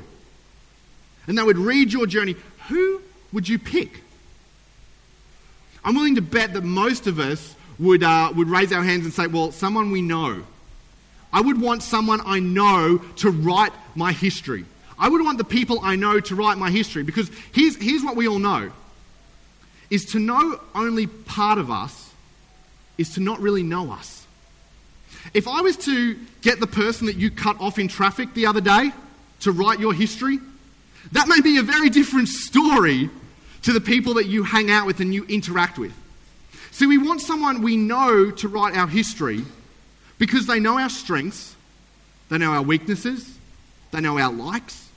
And 1.28 1.38
they 1.38 1.44
would 1.44 1.60
read 1.60 1.94
your 1.94 2.08
journey. 2.08 2.36
Who 2.70 3.02
would 3.32 3.48
you 3.48 3.60
pick? 3.60 4.02
I'm 5.86 5.96
willing 5.96 6.16
to 6.16 6.22
bet 6.22 6.54
that 6.54 6.64
most 6.64 7.08
of 7.08 7.20
us 7.20 7.56
would, 7.80 8.04
uh, 8.04 8.32
would 8.36 8.50
raise 8.50 8.72
our 8.72 8.84
hands 8.84 9.06
and 9.06 9.14
say, 9.14 9.28
well, 9.28 9.52
someone 9.52 9.92
we 9.92 10.02
know. 10.02 10.44
I 11.32 11.42
would 11.42 11.60
want 11.60 11.84
someone 11.84 12.22
I 12.26 12.40
know 12.40 13.00
to 13.18 13.32
write 13.32 13.74
my 13.96 14.12
history. 14.12 14.66
I 14.98 15.10
would 15.10 15.22
want 15.22 15.38
the 15.38 15.44
people 15.44 15.80
I 15.82 15.96
know 15.96 16.20
to 16.20 16.36
write 16.36 16.58
my 16.58 16.70
history 16.70 17.04
because 17.04 17.30
here's, 17.52 17.76
here's 17.76 18.04
what 18.04 18.16
we 18.16 18.28
all 18.28 18.40
know 18.40 18.72
is 19.90 20.06
to 20.06 20.20
know 20.20 20.60
only 20.74 21.08
part 21.08 21.58
of 21.58 21.70
us 21.70 22.12
is 22.98 23.16
to 23.16 23.20
not 23.20 23.40
really 23.40 23.64
know 23.64 23.92
us. 23.92 24.26
If 25.34 25.48
I 25.48 25.62
was 25.62 25.78
to 25.78 26.18
get 26.42 26.60
the 26.60 26.68
person 26.68 27.08
that 27.08 27.16
you 27.16 27.32
cut 27.32 27.60
off 27.60 27.80
in 27.80 27.88
traffic 27.88 28.34
the 28.34 28.46
other 28.46 28.62
day 28.62 28.92
to 29.42 29.52
write 29.52 29.80
your 29.80 29.94
history, 29.94 30.40
that 31.12 31.28
may 31.28 31.42
be 31.42 31.58
a 31.58 31.64
very 31.64 31.90
different 31.90 32.28
story 32.28 33.10
to 33.64 33.74
the 33.74 33.82
people 33.82 34.16
that 34.16 34.28
you 34.28 34.44
hang 34.44 34.70
out 34.70 34.86
with 34.86 35.00
and 35.00 35.14
you 35.14 35.26
interact 35.26 35.78
with. 35.78 35.94
See, 36.72 36.86
we 36.86 36.98
want 36.98 37.22
someone 37.22 37.62
we 37.62 37.78
know 37.78 38.32
to 38.32 38.48
write 38.48 38.76
our 38.76 38.88
history 38.88 39.44
because 40.18 40.48
they 40.48 40.60
know 40.60 40.80
our 40.80 40.90
strengths, 40.90 41.56
they 42.30 42.38
know 42.38 42.52
our 42.52 42.62
weaknesses, 42.62 43.38
they 43.92 44.02
know 44.02 44.18
our 44.18 44.32
likes, 44.32 44.90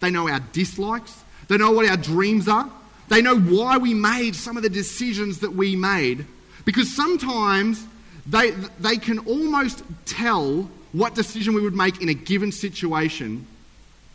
they 0.00 0.10
know 0.10 0.28
our 0.28 0.40
dislikes, 0.52 1.22
they 1.48 1.56
know 1.56 1.72
what 1.72 1.88
our 1.88 1.96
dreams 1.96 2.48
are, 2.48 2.70
they 3.08 3.20
know 3.20 3.38
why 3.38 3.78
we 3.78 3.94
made 3.94 4.36
some 4.36 4.56
of 4.56 4.62
the 4.62 4.70
decisions 4.70 5.40
that 5.40 5.52
we 5.52 5.76
made. 5.76 6.24
Because 6.64 6.94
sometimes 6.94 7.84
they, 8.26 8.50
they 8.78 8.96
can 8.96 9.18
almost 9.20 9.82
tell 10.04 10.70
what 10.92 11.14
decision 11.14 11.54
we 11.54 11.62
would 11.62 11.74
make 11.74 12.00
in 12.00 12.08
a 12.08 12.14
given 12.14 12.52
situation 12.52 13.46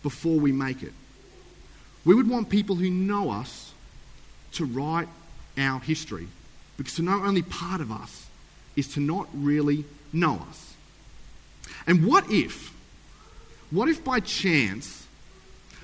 before 0.03 0.39
we 0.39 0.51
make 0.51 0.83
it. 0.83 0.93
We 2.05 2.15
would 2.15 2.29
want 2.29 2.49
people 2.49 2.75
who 2.75 2.89
know 2.89 3.29
us 3.29 3.72
to 4.53 4.65
write 4.65 5.07
our 5.57 5.79
history. 5.79 6.27
Because 6.77 6.95
to 6.95 7.01
know 7.01 7.23
only 7.23 7.41
part 7.41 7.81
of 7.81 7.91
us 7.91 8.27
is 8.75 8.87
to 8.93 8.99
not 8.99 9.27
really 9.33 9.85
know 10.11 10.41
us. 10.49 10.73
And 11.85 12.05
what 12.05 12.29
if, 12.31 12.73
what 13.71 13.89
if 13.89 14.03
by 14.03 14.19
chance, 14.19 15.05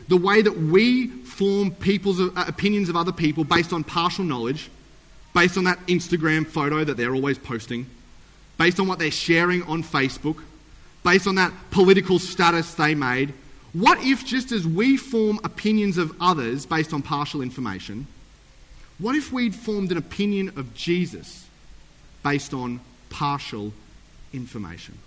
the 0.08 0.18
way 0.18 0.42
that 0.42 0.58
we 0.58 1.08
form 1.08 1.72
people's 1.72 2.20
uh, 2.20 2.32
opinions 2.48 2.90
of 2.90 2.96
other 2.96 3.12
people 3.12 3.44
based 3.44 3.72
on 3.74 3.84
partial 3.84 4.26
knowledge, 4.26 4.70
based 5.34 5.58
on 5.58 5.66
that 5.66 5.80
Instagram 5.88 6.48
photo 6.48 6.84
that 6.84 6.98
they're 6.98 7.14
always 7.14 7.38
posting, 7.38 7.86
based 8.58 8.80
on 8.80 8.88
what 8.88 8.98
they're 9.00 9.12
sharing 9.12 9.62
on 9.64 9.84
Facebook, 9.84 10.42
based 11.04 11.28
on 11.28 11.36
that 11.36 11.54
political 11.72 12.20
status 12.20 12.74
they 12.74 12.96
made. 12.96 13.34
What 13.74 14.04
if, 14.04 14.26
just 14.26 14.52
as 14.52 14.66
we 14.66 14.98
form 14.98 15.40
opinions 15.44 15.98
of 15.98 16.12
others 16.20 16.66
based 16.66 16.92
on 16.92 17.02
partial 17.04 17.42
information, 17.42 18.08
what 19.00 19.16
if 19.16 19.32
we'd 19.32 19.56
formed 19.56 19.92
an 19.92 19.98
opinion 19.98 20.54
of 20.58 20.74
Jesus 20.74 21.48
based 22.24 22.54
on 22.54 22.80
partial 23.10 23.74
information? 24.34 24.98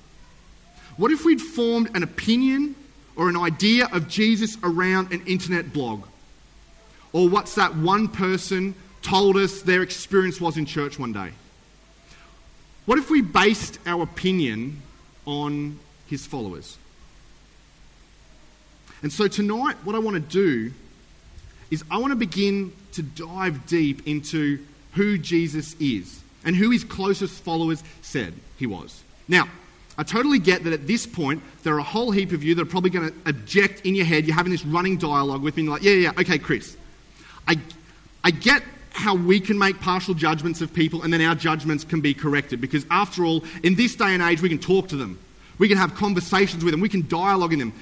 What 0.97 1.13
if 1.13 1.25
we'd 1.25 1.41
formed 1.41 1.95
an 1.95 2.03
opinion 2.03 2.75
or 3.15 3.29
an 3.29 3.37
idea 3.37 3.89
of 3.93 4.09
Jesus 4.09 4.57
around 4.63 5.13
an 5.13 5.25
internet 5.27 5.73
blog? 5.73 6.07
Or 7.13 7.29
what's 7.29 7.55
that 7.55 7.77
one 7.77 8.09
person 8.09 8.75
told 9.03 9.37
us 9.37 9.63
their 9.63 9.83
experience 9.83 10.41
was 10.41 10.57
in 10.57 10.67
church 10.67 10.99
one 10.99 11.13
day? 11.13 11.31
What 12.87 12.99
if 12.99 13.11
we 13.11 13.21
based 13.21 13.79
our 13.87 14.03
opinion 14.03 14.83
on 15.27 15.79
his 16.07 16.27
followers. 16.27 16.77
And 19.03 19.13
so 19.13 19.29
tonight, 19.29 19.77
what 19.85 19.97
I 19.97 19.99
want 19.99 20.15
to 20.15 20.21
do 20.21 20.73
is 21.73 21.83
I 21.91 21.97
want 21.97 22.13
to 22.13 22.17
begin 22.17 22.71
to 22.93 23.03
dive 23.03 23.67
deep 23.67 24.07
into 24.07 24.59
who 24.93 25.17
Jesus 25.17 25.75
is 25.81 26.21
and 26.45 26.55
who 26.55 26.71
his 26.71 26.85
closest 26.85 27.43
followers 27.43 27.83
said 28.03 28.35
he 28.59 28.67
was. 28.67 29.03
Now, 29.27 29.49
I 29.97 30.03
totally 30.03 30.39
get 30.39 30.65
that 30.65 30.75
at 30.75 30.87
this 30.87 31.07
point, 31.07 31.43
there 31.63 31.75
are 31.75 31.79
a 31.79 31.85
whole 31.85 32.11
heap 32.11 32.33
of 32.33 32.45
you 32.45 32.55
that 32.55 32.63
are 32.63 32.67
probably 32.67 32.91
going 32.91 33.11
to 33.11 33.15
object 33.29 33.87
in 33.87 33.95
your 33.95 34.05
head. 34.05 34.27
You're 34.27 34.37
having 34.37 34.53
this 34.53 34.67
running 34.67 34.99
dialogue 34.99 35.43
with 35.43 35.57
me, 35.57 35.63
like, 35.65 35.83
yeah, 35.83 35.93
yeah, 35.93 36.13
okay, 36.19 36.39
Chris. 36.39 36.77
I, 37.49 37.59
I 38.23 38.31
get 38.31 38.63
how 38.91 39.15
we 39.15 39.41
can 39.41 39.59
make 39.59 39.81
partial 39.81 40.13
judgments 40.13 40.61
of 40.61 40.75
people 40.75 41.03
and 41.03 41.13
then 41.13 41.23
our 41.23 41.35
judgments 41.35 41.85
can 41.85 42.03
be 42.03 42.13
corrected 42.13 42.61
because, 42.61 42.85
after 42.91 43.25
all, 43.25 43.45
in 43.63 43.75
this 43.77 43.97
day 43.97 44.13
and 44.13 44.23
age, 44.23 44.43
we 44.43 44.51
can 44.51 44.59
talk 44.59 44.89
to 44.89 44.97
them. 44.97 45.19
We 45.59 45.69
can 45.69 45.79
have 45.79 45.95
conversations 45.95 46.65
with 46.65 46.73
them. 46.73 46.81
We 46.81 46.91
can 46.91 47.09
dialogue 47.09 47.55
in 47.55 47.59
them. 47.59 47.73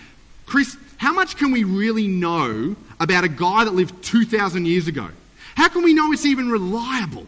Chris, 0.46 0.76
how 0.96 1.12
much 1.12 1.36
can 1.36 1.50
we 1.50 1.64
really 1.64 2.06
know 2.06 2.76
about 3.00 3.24
a 3.24 3.28
guy 3.28 3.64
that 3.64 3.74
lived 3.74 4.04
2,000 4.04 4.66
years 4.66 4.86
ago? 4.86 5.08
How 5.56 5.68
can 5.68 5.82
we 5.82 5.94
know 5.94 6.12
it's 6.12 6.26
even 6.26 6.50
reliable? 6.50 7.26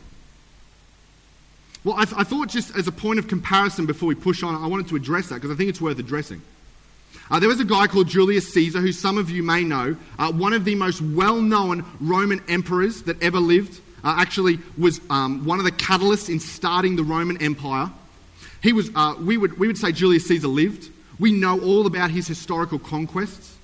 Well, 1.85 1.97
I, 1.99 2.05
th- 2.05 2.17
I, 2.17 2.23
thought 2.23 2.49
just 2.49 2.77
as 2.77 2.87
a 2.87 2.93
point 2.93 3.19
of 3.19 3.27
comparison 3.27 3.87
before 3.87 4.07
we 4.07 4.15
push 4.15 4.43
on, 4.45 4.55
I 4.55 4.69
wanted 4.69 4.89
to 4.89 4.97
address 4.97 5.29
that 5.31 5.37
because 5.37 5.51
I 5.51 5.55
think 5.55 5.69
it's 5.69 5.81
worth 5.81 5.99
addressing. 5.99 6.41
Uh, 7.31 7.41
there 7.41 7.49
was 7.49 7.61
a 7.61 7.65
guy 7.65 7.87
called 7.87 8.09
Julius 8.09 8.53
Caesar, 8.53 8.81
who 8.81 8.93
some 8.93 9.19
of 9.19 9.31
you 9.31 9.43
may 9.43 9.65
know, 9.65 9.97
uh, 10.19 10.31
one 10.31 10.53
of 10.53 10.65
the 10.65 10.75
most 10.75 11.01
well 11.01 11.41
known 11.41 11.85
Roman 12.01 12.41
emperors 12.49 13.03
that 13.03 13.21
ever 13.23 13.41
lived. 13.41 13.81
Uh, 14.05 14.17
actually, 14.19 14.59
was 14.77 15.01
um, 15.11 15.45
one 15.45 15.59
of 15.59 15.65
the 15.65 15.71
catalysts 15.71 16.29
in 16.29 16.41
starting 16.41 16.97
the 16.97 17.05
Roman 17.05 17.41
Empire. 17.41 17.91
He 18.63 18.73
was, 18.73 18.91
uh, 18.95 19.15
we, 19.21 19.37
would, 19.37 19.59
we 19.59 19.67
would 19.67 19.79
say 19.79 19.93
Julius 19.93 20.27
Caesar 20.27 20.49
lived. 20.49 20.91
We 21.19 21.33
know 21.33 21.61
all 21.61 21.87
about 21.87 22.11
his 22.11 22.27
historical 22.27 22.79
conquests. 22.79 23.57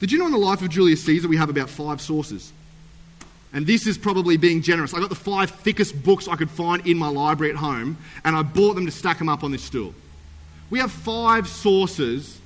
Did 0.00 0.12
you 0.12 0.18
know 0.18 0.26
in 0.26 0.32
the 0.32 0.38
life 0.38 0.62
of 0.62 0.68
Julius 0.68 1.04
Caesar 1.04 1.28
we 1.28 1.36
have 1.36 1.50
about 1.50 1.68
five 1.68 2.00
sources? 2.00 2.52
And 3.52 3.66
this 3.66 3.86
is 3.86 3.96
probably 3.96 4.36
being 4.36 4.62
generous. 4.62 4.94
I 4.94 5.00
got 5.00 5.08
the 5.08 5.14
five 5.14 5.50
thickest 5.50 6.02
books 6.02 6.28
I 6.28 6.36
could 6.36 6.50
find 6.50 6.86
in 6.86 6.98
my 6.98 7.08
library 7.08 7.50
at 7.50 7.58
home, 7.58 7.96
and 8.24 8.36
I 8.36 8.42
bought 8.42 8.74
them 8.74 8.86
to 8.86 8.92
stack 8.92 9.18
them 9.18 9.28
up 9.28 9.42
on 9.42 9.50
this 9.50 9.64
stool. 9.64 9.94
We 10.70 10.78
have 10.80 10.92
five 10.92 11.48
sources 11.48 12.38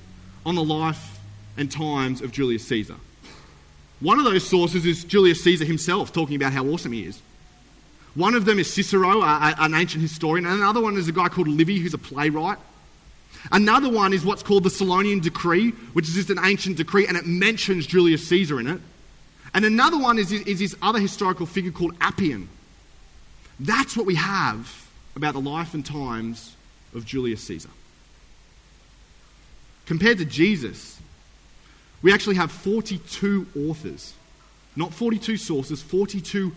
on 0.45 0.55
the 0.55 0.63
life 0.63 1.19
and 1.57 1.69
times 1.69 2.21
of 2.21 2.31
Julius 2.31 2.65
Caesar. 2.67 2.95
One 3.99 4.17
of 4.17 4.25
those 4.25 4.47
sources 4.47 4.85
is 4.85 5.03
Julius 5.03 5.43
Caesar 5.43 5.65
himself 5.65 6.11
talking 6.11 6.35
about 6.35 6.53
how 6.53 6.65
awesome 6.65 6.93
he 6.93 7.05
is. 7.05 7.21
One 8.15 8.33
of 8.33 8.45
them 8.45 8.59
is 8.59 8.71
Cicero, 8.71 9.21
an 9.23 9.73
ancient 9.73 10.01
historian, 10.01 10.45
and 10.45 10.55
another 10.55 10.81
one 10.81 10.97
is 10.97 11.07
a 11.07 11.11
guy 11.11 11.29
called 11.29 11.47
Livy, 11.47 11.79
who's 11.79 11.93
a 11.93 11.97
playwright. 11.97 12.57
Another 13.51 13.89
one 13.89 14.13
is 14.13 14.25
what's 14.25 14.43
called 14.43 14.63
the 14.63 14.69
Solonian 14.69 15.21
Decree, 15.21 15.71
which 15.93 16.07
is 16.07 16.15
just 16.15 16.29
an 16.29 16.39
ancient 16.43 16.77
decree, 16.77 17.07
and 17.07 17.17
it 17.17 17.25
mentions 17.25 17.85
Julius 17.85 18.27
Caesar 18.27 18.59
in 18.59 18.67
it. 18.67 18.81
And 19.53 19.65
another 19.65 19.97
one 19.97 20.17
is, 20.17 20.31
is 20.31 20.59
this 20.59 20.75
other 20.81 20.99
historical 20.99 21.45
figure 21.45 21.71
called 21.71 21.93
Appian. 22.01 22.49
That's 23.59 23.95
what 23.95 24.05
we 24.05 24.15
have 24.15 24.87
about 25.15 25.33
the 25.33 25.41
life 25.41 25.73
and 25.73 25.85
times 25.85 26.55
of 26.95 27.05
Julius 27.05 27.41
Caesar. 27.43 27.69
Compared 29.85 30.17
to 30.19 30.25
Jesus, 30.25 30.99
we 32.01 32.13
actually 32.13 32.35
have 32.35 32.51
42 32.51 33.47
authors, 33.67 34.13
not 34.75 34.93
42 34.93 35.37
sources, 35.37 35.81
42 35.81 36.53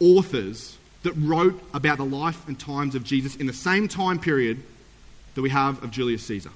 authors 0.00 0.76
that 1.02 1.12
wrote 1.12 1.60
about 1.72 1.98
the 1.98 2.04
life 2.04 2.46
and 2.48 2.58
times 2.58 2.94
of 2.94 3.04
Jesus 3.04 3.36
in 3.36 3.46
the 3.46 3.52
same 3.52 3.88
time 3.88 4.18
period 4.18 4.62
that 5.34 5.42
we 5.42 5.50
have 5.50 5.82
of 5.82 5.90
Julius 5.90 6.24
Caesar. 6.26 6.50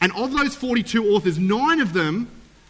And 0.00 0.12
of 0.12 0.32
those 0.32 0.54
42 0.54 1.14
authors, 1.14 1.38
nine 1.38 1.80
of 1.80 1.92
them 1.92 2.28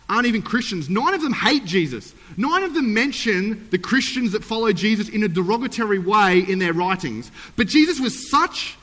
aren't 0.09 0.27
even 0.27 0.43
Christians. 0.43 0.91
Nine 0.91 1.15
of 1.15 1.23
them 1.23 1.33
hate 1.33 1.65
Jesus. 1.65 2.15
Nine 2.37 2.63
of 2.63 2.75
them 2.75 2.93
mention 2.93 3.69
the 3.71 3.79
Christians 3.79 4.33
that 4.33 4.45
follow 4.45 4.73
Jesus 4.73 5.09
in 5.09 5.23
a 5.23 5.29
derogatory 5.29 5.99
way 5.99 6.41
in 6.41 6.59
their 6.59 6.73
writings. 6.73 7.31
But 7.57 7.69
Jesus 7.69 8.01
was 8.01 8.31
such 8.31 8.77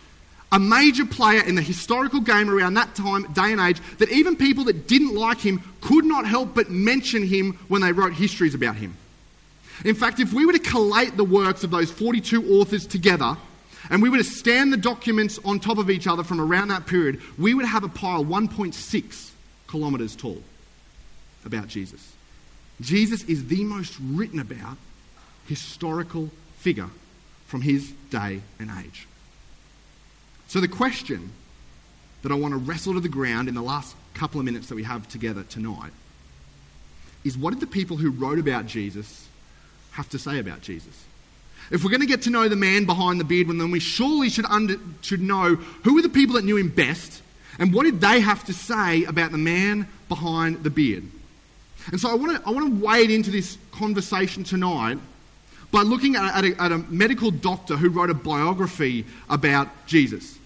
a 0.52 0.60
major 0.60 1.06
player 1.06 1.44
in 1.44 1.56
the 1.56 1.62
historical 1.62 2.20
game 2.20 2.50
around 2.50 2.74
that 2.74 2.94
time, 2.96 3.32
day 3.34 3.52
and 3.52 3.62
age, 3.62 3.80
that 4.00 4.10
even 4.10 4.36
people 4.36 4.66
that 4.66 4.88
didn't 4.88 5.16
like 5.16 5.40
him 5.40 5.64
could 5.80 6.04
not 6.04 6.26
help 6.26 6.54
but 6.54 6.70
mention 6.70 7.26
him 7.26 7.54
when 7.68 7.82
they 7.82 7.92
wrote 7.92 8.14
histories 8.14 8.54
about 8.54 8.76
him. 8.76 8.98
In 9.86 9.96
fact, 9.96 10.20
if 10.20 10.34
we 10.34 10.46
were 10.46 10.54
to 10.54 10.60
collate 10.60 11.16
the 11.16 11.24
works 11.24 11.64
of 11.64 11.72
those 11.72 11.90
42 11.90 12.60
authors 12.60 12.86
together, 12.86 13.38
and 13.92 14.02
we 14.02 14.10
were 14.10 14.18
to 14.18 14.24
stand 14.24 14.72
the 14.72 14.78
documents 14.78 15.38
on 15.44 15.60
top 15.60 15.78
of 15.78 15.90
each 15.90 16.08
other 16.08 16.24
from 16.24 16.40
around 16.40 16.70
that 16.70 16.88
period, 16.88 17.20
we 17.38 17.54
would 17.54 17.66
have 17.66 17.84
a 17.84 17.90
pile 17.90 18.24
1.6 18.24 19.32
kilometres 19.70 20.16
tall 20.16 20.42
about 21.46 21.68
Jesus. 21.68 22.14
Jesus 22.80 23.24
is 23.26 23.48
the 23.48 23.66
most 23.66 23.98
written 24.02 24.40
about 24.40 24.78
historical 25.46 26.30
figure 26.58 26.90
from 27.48 27.62
his 27.62 27.92
day 28.10 28.42
and 28.60 28.72
age. 28.84 29.08
So, 30.48 30.62
the 30.62 30.70
question 30.70 31.32
that 32.22 32.32
I 32.32 32.36
want 32.36 32.54
to 32.54 32.58
wrestle 32.58 32.94
to 32.94 33.02
the 33.02 33.10
ground 33.10 33.50
in 33.50 33.56
the 33.56 33.62
last 33.62 33.96
couple 34.14 34.40
of 34.40 34.46
minutes 34.46 34.68
that 34.68 34.76
we 34.76 34.84
have 34.84 35.08
together 35.10 35.44
tonight 35.44 35.92
is 37.26 37.38
what 37.38 37.52
did 37.52 37.60
the 37.60 37.68
people 37.68 37.98
who 37.98 38.10
wrote 38.10 38.40
about 38.40 38.68
Jesus 38.68 39.28
have 39.92 40.10
to 40.10 40.20
say 40.20 40.40
about 40.40 40.62
Jesus? 40.62 41.06
If 41.70 41.84
we're 41.84 41.90
going 41.90 42.02
to 42.02 42.08
get 42.08 42.24
to 42.24 42.30
know 42.30 42.50
the 42.50 42.56
man 42.56 42.86
behind 42.86 43.20
the 43.20 43.24
beard, 43.24 43.48
then 43.48 43.72
we 43.72 43.80
surely 43.80 44.30
should, 44.30 44.46
under, 44.46 44.76
should 45.02 45.22
know 45.22 45.56
who 45.56 45.96
were 45.96 46.02
the 46.02 46.10
people 46.10 46.36
that 46.36 46.46
knew 46.46 46.58
him 46.58 46.70
best 46.70 47.22
and 47.60 47.74
what 47.74 47.84
did 47.84 48.02
they 48.02 48.20
have 48.20 48.44
to 48.46 48.54
say 48.54 49.04
about 49.04 49.32
the 49.32 49.38
man 49.38 49.88
behind 50.10 50.64
the 50.64 50.70
beard. 50.70 51.04
And 51.92 52.00
so 52.00 52.10
I 52.10 52.16
want 52.16 52.38
to, 52.38 52.48
I 52.48 52.52
want 52.52 52.68
to 52.74 52.86
wade 52.86 53.12
into 53.12 53.32
this 53.32 53.58
conversation 53.72 54.44
tonight 54.44 54.98
by 55.72 55.82
looking 55.82 56.16
at, 56.16 56.36
at, 56.36 56.46
a, 56.46 56.62
at 56.62 56.72
a 56.72 56.78
medical 56.78 57.32
doctor 57.32 57.78
who 57.78 57.90
wrote 57.90 58.10
a 58.10 58.14
biography 58.14 59.06
about 59.30 59.70
Jesus. 59.88 60.38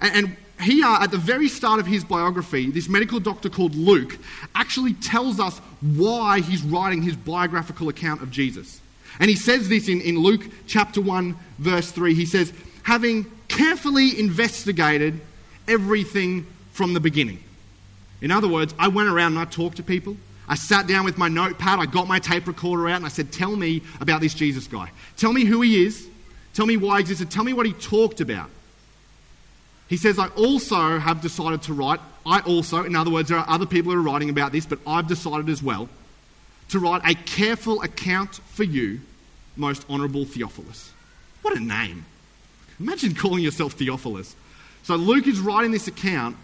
And, 0.00 0.14
and 0.14 0.36
here, 0.60 0.86
uh, 0.86 1.02
at 1.02 1.10
the 1.10 1.18
very 1.18 1.48
start 1.48 1.80
of 1.80 1.86
his 1.86 2.04
biography, 2.04 2.70
this 2.70 2.88
medical 2.88 3.20
doctor 3.20 3.48
called 3.48 3.74
Luke 3.74 4.18
actually 4.54 4.94
tells 4.94 5.38
us 5.38 5.58
why 5.80 6.40
he's 6.40 6.62
writing 6.62 7.02
his 7.02 7.16
biographical 7.16 7.88
account 7.88 8.22
of 8.22 8.30
Jesus. 8.30 8.80
And 9.18 9.30
he 9.30 9.36
says 9.36 9.68
this 9.68 9.88
in, 9.88 10.00
in 10.00 10.18
Luke 10.18 10.42
chapter 10.66 11.00
1, 11.00 11.36
verse 11.58 11.90
3. 11.90 12.14
He 12.14 12.26
says, 12.26 12.52
having 12.82 13.30
carefully 13.48 14.18
investigated 14.18 15.20
everything 15.66 16.46
from 16.72 16.94
the 16.94 17.00
beginning. 17.00 17.42
In 18.20 18.30
other 18.30 18.48
words, 18.48 18.74
I 18.78 18.88
went 18.88 19.08
around 19.08 19.32
and 19.32 19.40
I 19.40 19.44
talked 19.44 19.78
to 19.78 19.82
people. 19.82 20.16
I 20.48 20.54
sat 20.54 20.86
down 20.86 21.04
with 21.04 21.18
my 21.18 21.28
notepad, 21.28 21.80
I 21.80 21.86
got 21.86 22.06
my 22.06 22.20
tape 22.20 22.46
recorder 22.46 22.88
out, 22.88 22.96
and 22.96 23.06
I 23.06 23.08
said, 23.08 23.32
Tell 23.32 23.56
me 23.56 23.82
about 24.00 24.20
this 24.20 24.32
Jesus 24.32 24.68
guy. 24.68 24.92
Tell 25.16 25.32
me 25.32 25.44
who 25.44 25.60
he 25.62 25.84
is. 25.84 26.06
Tell 26.54 26.66
me 26.66 26.76
why 26.76 26.96
he 26.96 27.00
existed. 27.00 27.30
Tell 27.30 27.44
me 27.44 27.52
what 27.52 27.66
he 27.66 27.72
talked 27.72 28.20
about. 28.20 28.48
He 29.88 29.96
says, 29.96 30.18
I 30.18 30.28
also 30.28 30.98
have 30.98 31.20
decided 31.20 31.62
to 31.62 31.74
write, 31.74 32.00
I 32.24 32.40
also, 32.40 32.84
in 32.84 32.96
other 32.96 33.10
words, 33.10 33.28
there 33.28 33.38
are 33.38 33.48
other 33.48 33.66
people 33.66 33.92
who 33.92 33.98
are 33.98 34.02
writing 34.02 34.30
about 34.30 34.52
this, 34.52 34.66
but 34.66 34.78
I've 34.86 35.06
decided 35.08 35.48
as 35.48 35.62
well 35.62 35.88
to 36.70 36.78
write 36.78 37.02
a 37.04 37.14
careful 37.14 37.82
account 37.82 38.34
for 38.46 38.64
you, 38.64 39.00
most 39.56 39.84
honourable 39.88 40.24
Theophilus. 40.24 40.92
What 41.42 41.56
a 41.56 41.60
name. 41.60 42.04
Imagine 42.80 43.14
calling 43.14 43.42
yourself 43.42 43.74
Theophilus. 43.74 44.34
So 44.82 44.96
Luke 44.96 45.26
is 45.26 45.40
writing 45.40 45.70
this 45.70 45.88
account 45.88 46.36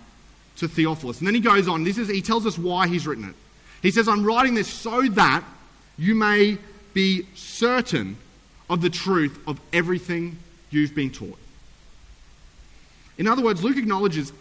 to 0.57 0.69
Theophilus. 0.69 1.19
And 1.19 1.27
then 1.27 1.35
he 1.35 1.41
goes 1.41 1.69
on, 1.69 1.85
this 1.85 1.99
is, 1.99 2.09
he 2.09 2.23
tells 2.23 2.47
us 2.47 2.59
why 2.59 2.89
he's 2.89 3.07
written 3.07 3.29
it. 3.29 3.35
He 3.83 3.91
says, 3.91 4.09
I'm 4.09 4.25
writing 4.25 4.55
this 4.55 4.69
so 4.69 5.03
that 5.03 5.45
you 5.99 6.15
may 6.15 6.59
be 6.95 7.27
certain 7.35 8.17
of 8.71 8.81
the 8.81 8.91
truth 8.91 9.39
of 9.47 9.61
everything 9.73 10.39
you've 10.71 10.95
been 10.95 11.11
taught. 11.11 11.39
In 13.19 13.27
other 13.29 13.43
words, 13.43 13.63
Luke 13.63 13.77
acknowledges 13.77 14.33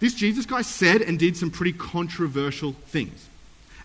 this 0.00 0.14
Jesus 0.14 0.46
guy 0.46 0.62
said 0.62 1.02
and 1.02 1.18
did 1.18 1.36
some 1.36 1.50
pretty 1.50 1.72
controversial 1.72 2.72
things. 2.88 3.28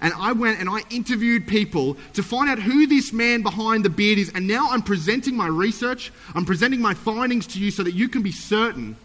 And 0.02 0.14
I 0.14 0.32
went 0.32 0.60
and 0.60 0.70
I 0.70 0.80
interviewed 0.90 1.48
people 1.48 1.98
to 2.14 2.24
find 2.24 2.50
out 2.50 2.60
who 2.60 2.88
this 2.88 3.12
man 3.12 3.42
behind 3.42 3.84
the 3.84 3.90
beard 3.90 4.18
is. 4.18 4.32
And 4.34 4.48
now 4.48 4.70
I'm 4.72 4.82
presenting 4.82 5.36
my 5.36 5.48
research, 5.48 6.12
I'm 6.34 6.46
presenting 6.46 6.82
my 6.82 6.94
findings 6.94 7.48
to 7.48 7.60
you 7.60 7.70
so 7.70 7.84
that 7.84 7.94
you 7.94 8.08
can 8.08 8.22
be 8.22 8.32
certain 8.32 8.96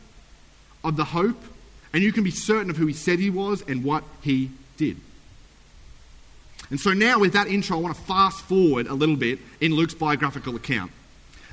of 0.85 0.97
the 0.97 1.05
hope 1.05 1.43
and 1.93 2.03
you 2.03 2.13
can 2.13 2.25
be 2.25 2.31
certain 2.31 2.71
of 2.71 2.77
who 2.77 2.87
he 2.87 2.93
said 2.93 3.19
he 3.19 3.31
was 3.31 3.63
and 3.63 3.83
what 3.83 4.05
he 4.23 4.51
did. 4.77 4.97
And 6.71 6.81
so 6.81 6.93
now, 6.93 7.19
with 7.19 7.35
that 7.35 7.47
intro, 7.47 7.77
I 7.77 7.81
want 7.81 7.95
to 7.95 8.03
fast 8.03 8.41
forward 8.43 8.87
a 8.87 8.95
little 8.95 9.17
bit 9.17 9.39
in 9.61 9.75
Luke's 9.75 9.95
biographical 9.95 10.57
account. 10.57 10.91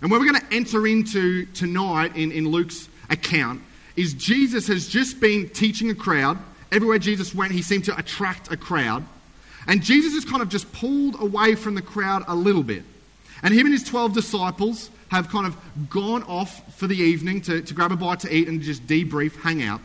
And 0.02 0.10
where 0.10 0.20
we're 0.20 0.32
going 0.32 0.42
to 0.42 0.56
enter 0.56 0.88
into 0.88 1.46
tonight 1.48 2.16
in, 2.16 2.32
in 2.32 2.48
Luke's 2.48 2.90
account 3.10 3.62
is 3.96 4.14
Jesus 4.14 4.68
has 4.68 4.88
just 4.88 5.20
been 5.20 5.50
teaching 5.50 5.90
a 5.90 5.96
crowd. 5.96 6.40
Everywhere 6.72 6.98
Jesus 6.98 7.36
went, 7.36 7.52
he 7.52 7.62
seemed 7.62 7.86
to 7.86 7.98
attract 7.98 8.52
a 8.52 8.58
crowd. 8.58 9.06
And 9.68 9.82
Jesus 9.82 10.14
is 10.14 10.26
kind 10.26 10.42
of 10.42 10.50
just 10.50 10.72
pulled 10.74 11.22
away 11.22 11.56
from 11.56 11.76
the 11.76 11.82
crowd 11.82 12.24
a 12.28 12.36
little 12.36 12.64
bit. 12.64 12.84
And 13.44 13.54
him 13.54 13.66
and 13.66 13.74
his 13.74 13.84
12 13.84 14.14
disciples 14.14 14.90
have 15.10 15.30
kind 15.30 15.46
of 15.46 15.58
gone 15.90 16.24
off 16.24 16.76
for 16.78 16.88
the 16.88 16.96
evening 16.96 17.42
to, 17.42 17.62
to 17.62 17.74
grab 17.74 17.92
a 17.92 17.96
bite 17.96 18.22
to 18.22 18.34
eat 18.34 18.48
and 18.48 18.62
just 18.62 18.86
debrief, 18.88 19.36
hang 19.42 19.62
out. 19.62 19.82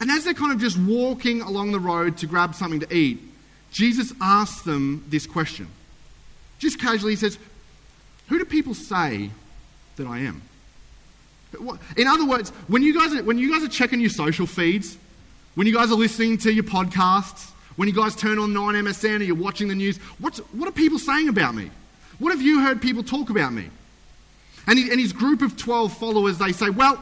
And 0.00 0.10
as 0.10 0.24
they're 0.24 0.34
kind 0.34 0.52
of 0.52 0.60
just 0.60 0.78
walking 0.78 1.40
along 1.40 1.72
the 1.72 1.80
road 1.80 2.18
to 2.18 2.26
grab 2.26 2.54
something 2.54 2.80
to 2.80 2.94
eat, 2.94 3.20
Jesus 3.72 4.12
asks 4.20 4.62
them 4.62 5.04
this 5.08 5.26
question. 5.26 5.66
Just 6.58 6.80
casually, 6.80 7.12
he 7.12 7.16
says, 7.16 7.38
Who 8.28 8.38
do 8.38 8.44
people 8.44 8.74
say 8.74 9.30
that 9.96 10.06
I 10.06 10.20
am? 10.20 10.42
In 11.96 12.06
other 12.06 12.26
words, 12.26 12.50
when 12.68 12.82
you 12.82 12.94
guys 12.94 13.14
are, 13.14 13.22
when 13.22 13.38
you 13.38 13.50
guys 13.50 13.62
are 13.62 13.68
checking 13.68 14.00
your 14.00 14.10
social 14.10 14.46
feeds, 14.46 14.98
when 15.54 15.66
you 15.66 15.74
guys 15.74 15.90
are 15.90 15.96
listening 15.96 16.38
to 16.38 16.52
your 16.52 16.64
podcasts, 16.64 17.50
when 17.78 17.86
you 17.86 17.94
guys 17.94 18.16
turn 18.16 18.40
on 18.40 18.50
9MSN 18.50 19.20
or 19.20 19.22
you're 19.22 19.36
watching 19.36 19.68
the 19.68 19.74
news, 19.76 19.98
what's, 20.18 20.38
what 20.52 20.68
are 20.68 20.72
people 20.72 20.98
saying 20.98 21.28
about 21.28 21.54
me? 21.54 21.70
What 22.18 22.30
have 22.30 22.42
you 22.42 22.60
heard 22.60 22.82
people 22.82 23.04
talk 23.04 23.30
about 23.30 23.52
me? 23.52 23.70
And, 24.66 24.76
he, 24.76 24.90
and 24.90 24.98
his 24.98 25.12
group 25.12 25.42
of 25.42 25.56
12 25.56 25.96
followers, 25.96 26.38
they 26.38 26.50
say, 26.50 26.70
well, 26.70 27.00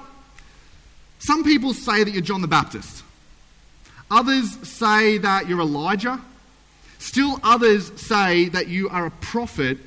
some 1.18 1.44
people 1.44 1.72
say 1.72 2.04
that 2.04 2.10
you're 2.10 2.20
John 2.20 2.42
the 2.42 2.46
Baptist. 2.46 3.02
Others 4.10 4.68
say 4.68 5.16
that 5.16 5.48
you're 5.48 5.60
Elijah. 5.60 6.20
Still 6.98 7.40
others 7.42 7.90
say 7.98 8.50
that 8.50 8.68
you 8.68 8.90
are 8.90 9.06
a 9.06 9.10
prophet 9.10 9.78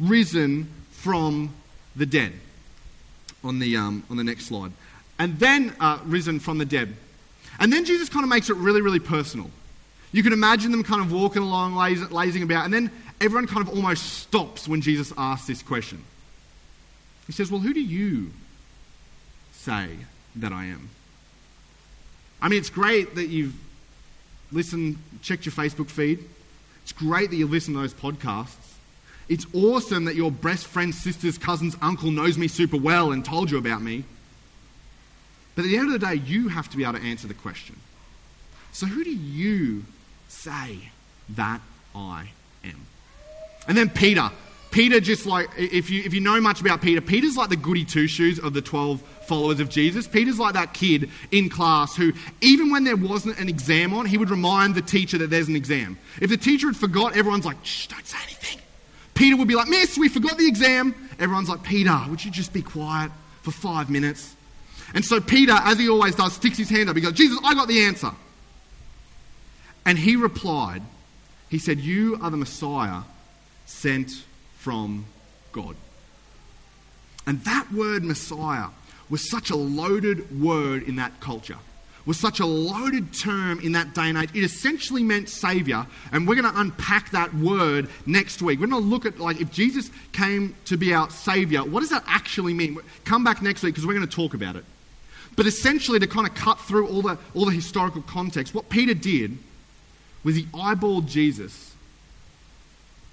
risen 0.00 0.66
from 0.92 1.54
the 1.94 2.06
dead. 2.06 2.32
On 3.44 3.58
the, 3.58 3.76
um, 3.76 4.02
on 4.08 4.16
the 4.16 4.24
next 4.24 4.46
slide. 4.46 4.72
And 5.18 5.38
then 5.38 5.76
uh, 5.78 5.98
risen 6.06 6.40
from 6.40 6.56
the 6.56 6.64
dead. 6.64 6.96
And 7.60 7.70
then 7.70 7.84
Jesus 7.84 8.08
kind 8.08 8.24
of 8.24 8.30
makes 8.30 8.48
it 8.48 8.56
really, 8.56 8.80
really 8.80 8.98
personal. 8.98 9.50
You 10.12 10.22
can 10.22 10.32
imagine 10.32 10.70
them 10.70 10.82
kind 10.82 11.00
of 11.00 11.12
walking 11.12 11.42
along, 11.42 11.74
lazing 11.74 12.42
about, 12.42 12.64
and 12.64 12.72
then 12.72 12.90
everyone 13.20 13.46
kind 13.46 13.66
of 13.66 13.74
almost 13.74 14.20
stops 14.20 14.66
when 14.66 14.80
Jesus 14.80 15.12
asks 15.18 15.46
this 15.46 15.62
question. 15.62 16.02
He 17.26 17.32
says, 17.32 17.50
Well, 17.50 17.60
who 17.60 17.74
do 17.74 17.80
you 17.80 18.30
say 19.52 19.88
that 20.36 20.52
I 20.52 20.64
am? 20.66 20.88
I 22.40 22.48
mean, 22.48 22.58
it's 22.58 22.70
great 22.70 23.16
that 23.16 23.26
you've 23.26 23.54
listened, 24.50 24.98
checked 25.22 25.44
your 25.44 25.52
Facebook 25.52 25.90
feed. 25.90 26.24
It's 26.82 26.92
great 26.92 27.30
that 27.30 27.36
you've 27.36 27.50
listened 27.50 27.76
to 27.76 27.80
those 27.80 27.92
podcasts. 27.92 28.54
It's 29.28 29.44
awesome 29.52 30.06
that 30.06 30.14
your 30.14 30.30
best 30.30 30.66
friend, 30.66 30.94
sister's 30.94 31.36
cousin's 31.36 31.76
uncle 31.82 32.10
knows 32.10 32.38
me 32.38 32.48
super 32.48 32.78
well 32.78 33.12
and 33.12 33.22
told 33.22 33.50
you 33.50 33.58
about 33.58 33.82
me. 33.82 34.04
But 35.54 35.66
at 35.66 35.68
the 35.68 35.76
end 35.76 35.92
of 35.92 36.00
the 36.00 36.06
day, 36.06 36.14
you 36.14 36.48
have 36.48 36.70
to 36.70 36.76
be 36.76 36.84
able 36.84 36.94
to 36.94 37.04
answer 37.04 37.26
the 37.26 37.34
question. 37.34 37.76
So, 38.72 38.86
who 38.86 39.04
do 39.04 39.10
you 39.10 39.84
say 40.28 40.78
that 41.30 41.60
I 41.94 42.28
am? 42.64 42.86
And 43.66 43.76
then 43.76 43.90
Peter. 43.90 44.30
Peter, 44.70 45.00
just 45.00 45.24
like, 45.24 45.48
if 45.56 45.88
you, 45.88 46.02
if 46.04 46.12
you 46.12 46.20
know 46.20 46.40
much 46.40 46.60
about 46.60 46.82
Peter, 46.82 47.00
Peter's 47.00 47.36
like 47.36 47.48
the 47.48 47.56
goody 47.56 47.84
two 47.84 48.06
shoes 48.06 48.38
of 48.38 48.52
the 48.52 48.60
12 48.60 49.00
followers 49.26 49.60
of 49.60 49.70
Jesus. 49.70 50.06
Peter's 50.06 50.38
like 50.38 50.54
that 50.54 50.74
kid 50.74 51.10
in 51.30 51.48
class 51.48 51.96
who, 51.96 52.12
even 52.42 52.70
when 52.70 52.84
there 52.84 52.96
wasn't 52.96 53.38
an 53.38 53.48
exam 53.48 53.94
on, 53.94 54.04
he 54.04 54.18
would 54.18 54.30
remind 54.30 54.74
the 54.74 54.82
teacher 54.82 55.16
that 55.18 55.30
there's 55.30 55.48
an 55.48 55.56
exam. 55.56 55.98
If 56.20 56.28
the 56.28 56.36
teacher 56.36 56.66
had 56.66 56.76
forgot, 56.76 57.16
everyone's 57.16 57.46
like, 57.46 57.56
shh, 57.64 57.86
don't 57.86 58.06
say 58.06 58.18
anything. 58.24 58.58
Peter 59.14 59.36
would 59.36 59.48
be 59.48 59.54
like, 59.54 59.68
Miss, 59.68 59.96
we 59.96 60.08
forgot 60.08 60.36
the 60.36 60.46
exam. 60.46 60.94
Everyone's 61.18 61.48
like, 61.48 61.62
Peter, 61.62 61.98
would 62.08 62.24
you 62.24 62.30
just 62.30 62.52
be 62.52 62.62
quiet 62.62 63.10
for 63.42 63.50
five 63.50 63.90
minutes? 63.90 64.34
And 64.94 65.04
so 65.04 65.20
Peter, 65.20 65.52
as 65.52 65.78
he 65.78 65.88
always 65.88 66.14
does, 66.14 66.34
sticks 66.34 66.58
his 66.58 66.70
hand 66.70 66.88
up. 66.88 66.96
He 66.96 67.02
goes, 67.02 67.14
Jesus, 67.14 67.38
I 67.42 67.54
got 67.54 67.68
the 67.68 67.82
answer. 67.84 68.10
And 69.88 69.98
he 69.98 70.16
replied, 70.16 70.82
He 71.48 71.58
said, 71.58 71.80
You 71.80 72.18
are 72.20 72.30
the 72.30 72.36
Messiah 72.36 73.04
sent 73.64 74.22
from 74.58 75.06
God. 75.50 75.76
And 77.26 77.42
that 77.44 77.72
word 77.72 78.04
Messiah 78.04 78.66
was 79.08 79.30
such 79.30 79.48
a 79.48 79.56
loaded 79.56 80.42
word 80.42 80.82
in 80.82 80.96
that 80.96 81.18
culture, 81.20 81.56
was 82.04 82.20
such 82.20 82.38
a 82.38 82.44
loaded 82.44 83.14
term 83.14 83.60
in 83.60 83.72
that 83.72 83.94
day 83.94 84.10
and 84.10 84.18
age. 84.18 84.28
It 84.34 84.44
essentially 84.44 85.02
meant 85.02 85.30
Savior, 85.30 85.86
and 86.12 86.28
we're 86.28 86.34
going 86.34 86.52
to 86.52 86.60
unpack 86.60 87.10
that 87.12 87.32
word 87.32 87.88
next 88.04 88.42
week. 88.42 88.60
We're 88.60 88.66
going 88.66 88.82
to 88.82 88.88
look 88.88 89.06
at, 89.06 89.18
like, 89.18 89.40
if 89.40 89.50
Jesus 89.50 89.90
came 90.12 90.54
to 90.66 90.76
be 90.76 90.92
our 90.92 91.08
Savior, 91.08 91.64
what 91.64 91.80
does 91.80 91.88
that 91.88 92.04
actually 92.06 92.52
mean? 92.52 92.76
Come 93.06 93.24
back 93.24 93.40
next 93.40 93.62
week 93.62 93.72
because 93.72 93.86
we're 93.86 93.94
going 93.94 94.06
to 94.06 94.14
talk 94.14 94.34
about 94.34 94.54
it. 94.54 94.66
But 95.34 95.46
essentially, 95.46 95.98
to 95.98 96.06
kind 96.06 96.28
of 96.28 96.34
cut 96.34 96.60
through 96.60 96.88
all 96.88 97.00
the, 97.00 97.16
all 97.34 97.46
the 97.46 97.52
historical 97.52 98.02
context, 98.02 98.54
what 98.54 98.68
Peter 98.68 98.92
did 98.92 99.38
was 100.24 100.36
he 100.36 100.44
eyeballed 100.44 101.06
Jesus 101.06 101.74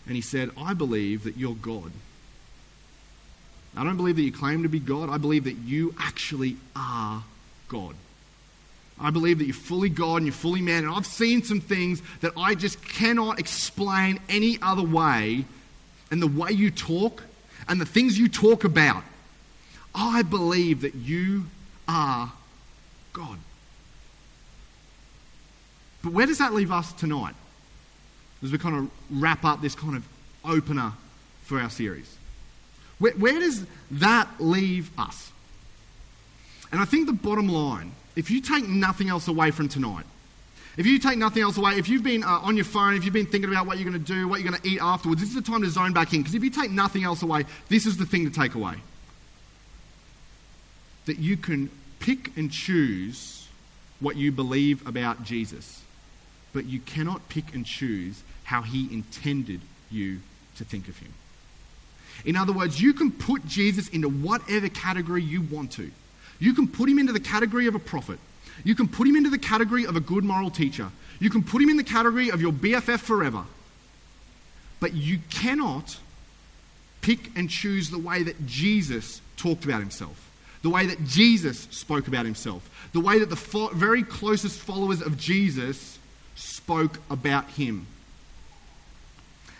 and 0.07 0.15
he 0.15 0.21
said, 0.21 0.51
I 0.57 0.73
believe 0.73 1.23
that 1.23 1.37
you're 1.37 1.55
God. 1.55 1.91
I 3.75 3.83
don't 3.83 3.97
believe 3.97 4.15
that 4.15 4.21
you 4.21 4.31
claim 4.31 4.63
to 4.63 4.69
be 4.69 4.79
God. 4.79 5.09
I 5.09 5.17
believe 5.17 5.43
that 5.45 5.57
you 5.57 5.93
actually 5.99 6.57
are 6.75 7.23
God. 7.67 7.95
I 8.99 9.09
believe 9.09 9.39
that 9.39 9.45
you're 9.45 9.53
fully 9.53 9.89
God 9.89 10.17
and 10.17 10.25
you're 10.25 10.33
fully 10.33 10.61
man. 10.61 10.85
And 10.85 10.93
I've 10.93 11.05
seen 11.05 11.43
some 11.43 11.59
things 11.59 12.01
that 12.21 12.31
I 12.37 12.55
just 12.55 12.81
cannot 12.87 13.39
explain 13.39 14.19
any 14.29 14.57
other 14.61 14.83
way. 14.83 15.43
And 16.11 16.21
the 16.21 16.27
way 16.27 16.51
you 16.51 16.71
talk 16.71 17.23
and 17.67 17.81
the 17.81 17.85
things 17.85 18.17
you 18.17 18.29
talk 18.29 18.63
about, 18.63 19.03
I 19.93 20.21
believe 20.21 20.81
that 20.81 20.95
you 20.95 21.45
are 21.87 22.31
God. 23.11 23.39
But 26.05 26.13
where 26.13 26.27
does 26.27 26.37
that 26.37 26.53
leave 26.53 26.71
us 26.71 26.93
tonight? 26.93 27.33
As 28.43 28.51
we 28.51 28.59
kind 28.59 28.75
of 28.75 28.91
wrap 29.09 29.43
up 29.43 29.63
this 29.63 29.73
kind 29.73 29.95
of 29.95 30.07
opener 30.45 30.93
for 31.43 31.59
our 31.59 31.69
series. 31.71 32.15
Where, 32.99 33.13
where 33.13 33.39
does 33.39 33.65
that 33.91 34.29
leave 34.39 34.91
us? 34.99 35.31
And 36.71 36.79
I 36.79 36.85
think 36.85 37.07
the 37.07 37.13
bottom 37.13 37.47
line, 37.47 37.91
if 38.15 38.29
you 38.29 38.39
take 38.39 38.67
nothing 38.67 39.09
else 39.09 39.27
away 39.27 39.49
from 39.49 39.67
tonight, 39.67 40.05
if 40.77 40.85
you 40.85 40.99
take 40.99 41.17
nothing 41.17 41.41
else 41.41 41.57
away, 41.57 41.79
if 41.79 41.89
you've 41.89 42.03
been 42.03 42.23
uh, 42.23 42.39
on 42.43 42.55
your 42.55 42.65
phone, 42.65 42.93
if 42.95 43.03
you've 43.03 43.13
been 43.13 43.25
thinking 43.25 43.49
about 43.49 43.65
what 43.65 43.79
you're 43.79 43.89
going 43.89 44.03
to 44.03 44.13
do, 44.13 44.27
what 44.27 44.41
you're 44.41 44.51
going 44.51 44.61
to 44.61 44.69
eat 44.69 44.79
afterwards, 44.81 45.21
this 45.21 45.29
is 45.29 45.35
the 45.35 45.41
time 45.41 45.63
to 45.63 45.69
zone 45.71 45.93
back 45.93 46.13
in. 46.13 46.19
Because 46.19 46.35
if 46.35 46.43
you 46.43 46.51
take 46.51 46.69
nothing 46.69 47.03
else 47.03 47.23
away, 47.23 47.45
this 47.69 47.87
is 47.87 47.97
the 47.97 48.05
thing 48.05 48.29
to 48.29 48.31
take 48.31 48.53
away. 48.53 48.75
That 51.07 51.17
you 51.17 51.35
can 51.35 51.71
pick 51.99 52.37
and 52.37 52.51
choose 52.51 53.47
what 53.99 54.17
you 54.17 54.31
believe 54.31 54.85
about 54.85 55.23
Jesus, 55.23 55.81
but 56.55 56.65
you 56.65 56.79
cannot 56.79 57.27
pick 57.27 57.53
and 57.53 57.65
choose 57.65 58.23
how 58.45 58.61
he 58.61 58.91
intended 58.91 59.59
you 59.91 60.21
to 60.55 60.63
think 60.63 60.87
of 60.87 60.97
him. 60.99 61.13
In 62.23 62.37
other 62.37 62.53
words, 62.53 62.81
you 62.81 62.93
can 62.93 63.11
put 63.11 63.45
Jesus 63.45 63.89
into 63.89 64.07
whatever 64.07 64.69
category 64.69 65.21
you 65.21 65.41
want 65.41 65.73
to. 65.73 65.91
You 66.39 66.53
can 66.53 66.69
put 66.69 66.87
him 66.89 66.97
into 66.97 67.11
the 67.11 67.19
category 67.19 67.67
of 67.67 67.75
a 67.75 67.79
prophet. 67.79 68.19
You 68.63 68.73
can 68.73 68.87
put 68.87 69.05
him 69.05 69.17
into 69.17 69.29
the 69.29 69.37
category 69.37 69.85
of 69.85 69.97
a 69.97 69.99
good 69.99 70.23
moral 70.23 70.49
teacher. 70.49 70.91
You 71.19 71.29
can 71.29 71.43
put 71.43 71.61
him 71.61 71.69
in 71.69 71.75
the 71.75 71.83
category 71.83 72.29
of 72.29 72.39
your 72.39 72.53
BFF 72.53 72.99
forever. 72.99 73.43
But 74.79 74.93
you 74.93 75.19
cannot 75.29 75.99
pick 77.01 77.35
and 77.35 77.49
choose 77.49 77.89
the 77.89 77.99
way 77.99 78.23
that 78.23 78.47
Jesus 78.47 79.19
talked 79.35 79.65
about 79.65 79.81
himself, 79.81 80.31
the 80.61 80.69
way 80.69 80.85
that 80.85 81.03
Jesus 81.03 81.67
spoke 81.71 82.07
about 82.07 82.25
himself, 82.25 82.69
the 82.93 83.01
way 83.01 83.19
that 83.19 83.29
the 83.29 83.35
fo- 83.35 83.73
very 83.73 84.03
closest 84.03 84.57
followers 84.57 85.01
of 85.01 85.17
Jesus 85.17 85.99
spoke 86.35 86.99
about 87.09 87.49
him. 87.51 87.87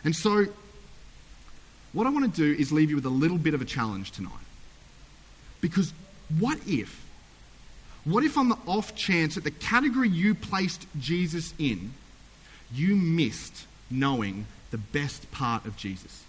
And 0.03 0.15
so 0.15 0.45
what 1.93 2.05
I 2.05 2.09
want 2.09 2.33
to 2.33 2.55
do 2.55 2.61
is 2.61 2.71
leave 2.71 2.89
you 2.89 2.95
with 2.95 3.05
a 3.05 3.09
little 3.09 3.37
bit 3.37 3.53
of 3.53 3.61
a 3.61 3.65
challenge 3.65 4.11
tonight. 4.11 4.31
Because 5.61 5.93
what 6.37 6.59
if, 6.67 7.03
what 8.03 8.23
if 8.23 8.37
on 8.37 8.49
the 8.49 8.57
off 8.67 8.95
chance 8.95 9.35
that 9.35 9.43
the 9.43 9.51
category 9.51 10.09
you 10.09 10.35
placed 10.35 10.85
Jesus 10.99 11.53
in, 11.57 11.93
you 12.73 12.95
missed 12.95 13.65
knowing 13.89 14.45
the 14.71 14.77
best 14.77 15.31
part 15.31 15.65
of 15.65 15.77
Jesus? 15.77 16.23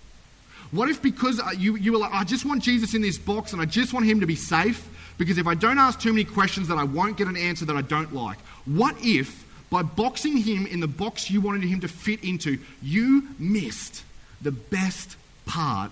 What 0.70 0.88
if 0.88 1.02
because 1.02 1.40
uh, 1.40 1.50
you, 1.56 1.76
you 1.76 1.92
were 1.92 1.98
like, 1.98 2.12
I 2.12 2.24
just 2.24 2.44
want 2.44 2.62
Jesus 2.62 2.94
in 2.94 3.02
this 3.02 3.18
box 3.18 3.52
and 3.52 3.60
I 3.60 3.66
just 3.66 3.92
want 3.92 4.06
him 4.06 4.20
to 4.20 4.26
be 4.26 4.36
safe 4.36 4.88
because 5.18 5.38
if 5.38 5.46
I 5.46 5.54
don't 5.54 5.78
ask 5.78 6.00
too 6.00 6.12
many 6.12 6.24
questions 6.24 6.68
that 6.68 6.78
I 6.78 6.84
won't 6.84 7.16
get 7.16 7.28
an 7.28 7.36
answer 7.36 7.64
that 7.66 7.76
I 7.76 7.82
don't 7.82 8.14
like? 8.14 8.38
What 8.64 8.96
if 9.00 9.45
by 9.70 9.82
boxing 9.82 10.36
him 10.36 10.66
in 10.66 10.80
the 10.80 10.86
box 10.86 11.30
you 11.30 11.40
wanted 11.40 11.64
him 11.64 11.80
to 11.80 11.88
fit 11.88 12.22
into, 12.22 12.58
you 12.82 13.28
missed 13.38 14.04
the 14.40 14.52
best 14.52 15.16
part 15.44 15.90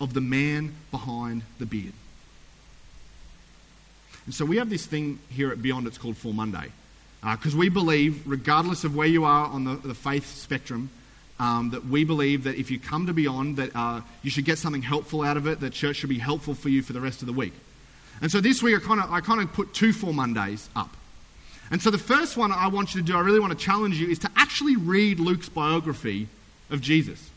of 0.00 0.14
the 0.14 0.20
man 0.20 0.74
behind 0.90 1.42
the 1.58 1.66
beard. 1.66 1.92
And 4.26 4.34
so 4.34 4.44
we 4.44 4.56
have 4.56 4.70
this 4.70 4.86
thing 4.86 5.18
here 5.30 5.50
at 5.50 5.62
Beyond, 5.62 5.86
it's 5.86 5.98
called 5.98 6.16
Full 6.16 6.32
Monday. 6.32 6.72
Because 7.22 7.54
uh, 7.54 7.58
we 7.58 7.68
believe, 7.68 8.22
regardless 8.26 8.84
of 8.84 8.94
where 8.94 9.06
you 9.06 9.24
are 9.24 9.46
on 9.46 9.64
the, 9.64 9.76
the 9.76 9.94
faith 9.94 10.26
spectrum, 10.26 10.90
um, 11.38 11.70
that 11.70 11.86
we 11.86 12.04
believe 12.04 12.44
that 12.44 12.56
if 12.56 12.70
you 12.70 12.78
come 12.78 13.06
to 13.06 13.12
Beyond, 13.12 13.56
that 13.56 13.74
uh, 13.74 14.02
you 14.22 14.30
should 14.30 14.44
get 14.44 14.58
something 14.58 14.82
helpful 14.82 15.22
out 15.22 15.36
of 15.36 15.46
it, 15.46 15.60
that 15.60 15.72
church 15.72 15.96
should 15.96 16.10
be 16.10 16.18
helpful 16.18 16.54
for 16.54 16.68
you 16.68 16.82
for 16.82 16.92
the 16.92 17.00
rest 17.00 17.22
of 17.22 17.26
the 17.26 17.32
week. 17.32 17.54
And 18.20 18.30
so 18.30 18.40
this 18.40 18.62
week 18.62 18.76
I 18.76 18.80
kind 18.80 19.00
of, 19.00 19.10
I 19.10 19.20
kind 19.20 19.40
of 19.40 19.52
put 19.52 19.74
two 19.74 19.92
Full 19.92 20.12
Mondays 20.12 20.68
up. 20.76 20.96
And 21.70 21.80
so 21.80 21.90
the 21.90 21.98
first 21.98 22.36
one 22.36 22.52
I 22.52 22.68
want 22.68 22.94
you 22.94 23.00
to 23.00 23.06
do, 23.06 23.16
I 23.16 23.20
really 23.20 23.40
want 23.40 23.58
to 23.58 23.64
challenge 23.64 23.98
you, 23.98 24.08
is 24.08 24.18
to 24.20 24.30
actually 24.36 24.76
read 24.76 25.18
Luke's 25.18 25.48
biography 25.48 26.28
of 26.70 26.80
Jesus. 26.80 27.30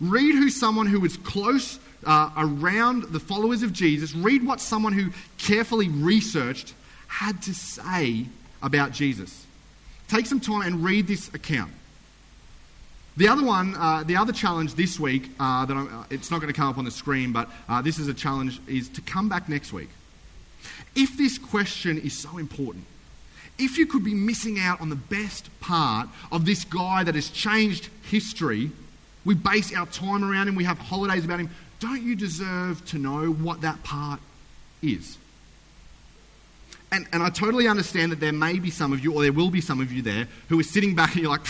Read 0.00 0.34
who 0.34 0.50
someone 0.50 0.86
who 0.86 1.00
was 1.00 1.16
close 1.16 1.78
uh, 2.04 2.30
around 2.36 3.04
the 3.04 3.20
followers 3.20 3.62
of 3.62 3.72
Jesus, 3.72 4.14
read 4.14 4.44
what 4.44 4.60
someone 4.60 4.92
who 4.92 5.10
carefully 5.38 5.88
researched 5.88 6.74
had 7.06 7.42
to 7.42 7.54
say 7.54 8.26
about 8.62 8.92
Jesus. 8.92 9.46
Take 10.08 10.26
some 10.26 10.40
time 10.40 10.62
and 10.62 10.84
read 10.84 11.06
this 11.06 11.28
account. 11.34 11.72
The 13.16 13.28
other 13.28 13.44
one, 13.44 13.74
uh, 13.74 14.04
the 14.04 14.16
other 14.16 14.32
challenge 14.32 14.74
this 14.74 15.00
week, 15.00 15.30
uh, 15.40 15.66
that 15.66 15.76
uh, 15.76 16.04
it's 16.08 16.30
not 16.30 16.40
going 16.40 16.52
to 16.52 16.56
come 16.56 16.68
up 16.68 16.78
on 16.78 16.84
the 16.84 16.90
screen, 16.90 17.32
but 17.32 17.50
uh, 17.68 17.82
this 17.82 17.98
is 17.98 18.06
a 18.06 18.14
challenge, 18.14 18.60
is 18.68 18.88
to 18.90 19.00
come 19.00 19.28
back 19.28 19.48
next 19.48 19.72
week. 19.72 19.88
If 20.94 21.16
this 21.16 21.36
question 21.36 21.98
is 21.98 22.16
so 22.16 22.38
important, 22.38 22.84
if 23.58 23.76
you 23.76 23.86
could 23.86 24.04
be 24.04 24.14
missing 24.14 24.58
out 24.58 24.80
on 24.80 24.88
the 24.88 24.96
best 24.96 25.48
part 25.60 26.08
of 26.30 26.44
this 26.44 26.64
guy 26.64 27.04
that 27.04 27.14
has 27.14 27.28
changed 27.28 27.88
history, 28.02 28.70
we 29.24 29.34
base 29.34 29.74
our 29.74 29.86
time 29.86 30.24
around 30.24 30.48
him, 30.48 30.54
we 30.54 30.64
have 30.64 30.78
holidays 30.78 31.24
about 31.24 31.40
him, 31.40 31.50
don't 31.80 32.02
you 32.02 32.16
deserve 32.16 32.84
to 32.86 32.98
know 32.98 33.30
what 33.30 33.60
that 33.60 33.82
part 33.84 34.20
is? 34.82 35.18
And, 36.90 37.06
and 37.12 37.22
I 37.22 37.28
totally 37.28 37.68
understand 37.68 38.12
that 38.12 38.20
there 38.20 38.32
may 38.32 38.58
be 38.58 38.70
some 38.70 38.92
of 38.92 39.00
you, 39.00 39.14
or 39.14 39.22
there 39.22 39.32
will 39.32 39.50
be 39.50 39.60
some 39.60 39.80
of 39.80 39.92
you 39.92 40.02
there, 40.02 40.26
who 40.48 40.58
are 40.58 40.64
sitting 40.64 40.94
back 40.94 41.12
and 41.12 41.22
you're 41.22 41.30
like, 41.30 41.46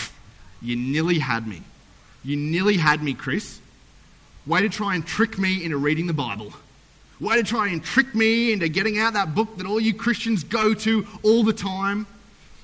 you 0.61 0.75
nearly 0.75 1.19
had 1.19 1.47
me. 1.47 1.61
You 2.23 2.35
nearly 2.35 2.77
had 2.77 3.01
me, 3.01 3.13
Chris. 3.13 3.61
Way 4.45 4.61
to 4.61 4.69
try 4.69 4.95
and 4.95 5.05
trick 5.05 5.37
me 5.37 5.63
into 5.63 5.77
reading 5.77 6.07
the 6.07 6.13
Bible. 6.13 6.53
Way 7.19 7.35
to 7.35 7.43
try 7.43 7.67
and 7.67 7.83
trick 7.83 8.15
me 8.15 8.53
into 8.53 8.69
getting 8.69 8.97
out 8.97 9.13
that 9.13 9.35
book 9.35 9.57
that 9.57 9.65
all 9.65 9.79
you 9.79 9.93
Christians 9.93 10.43
go 10.43 10.73
to 10.73 11.05
all 11.23 11.43
the 11.43 11.53
time. 11.53 12.07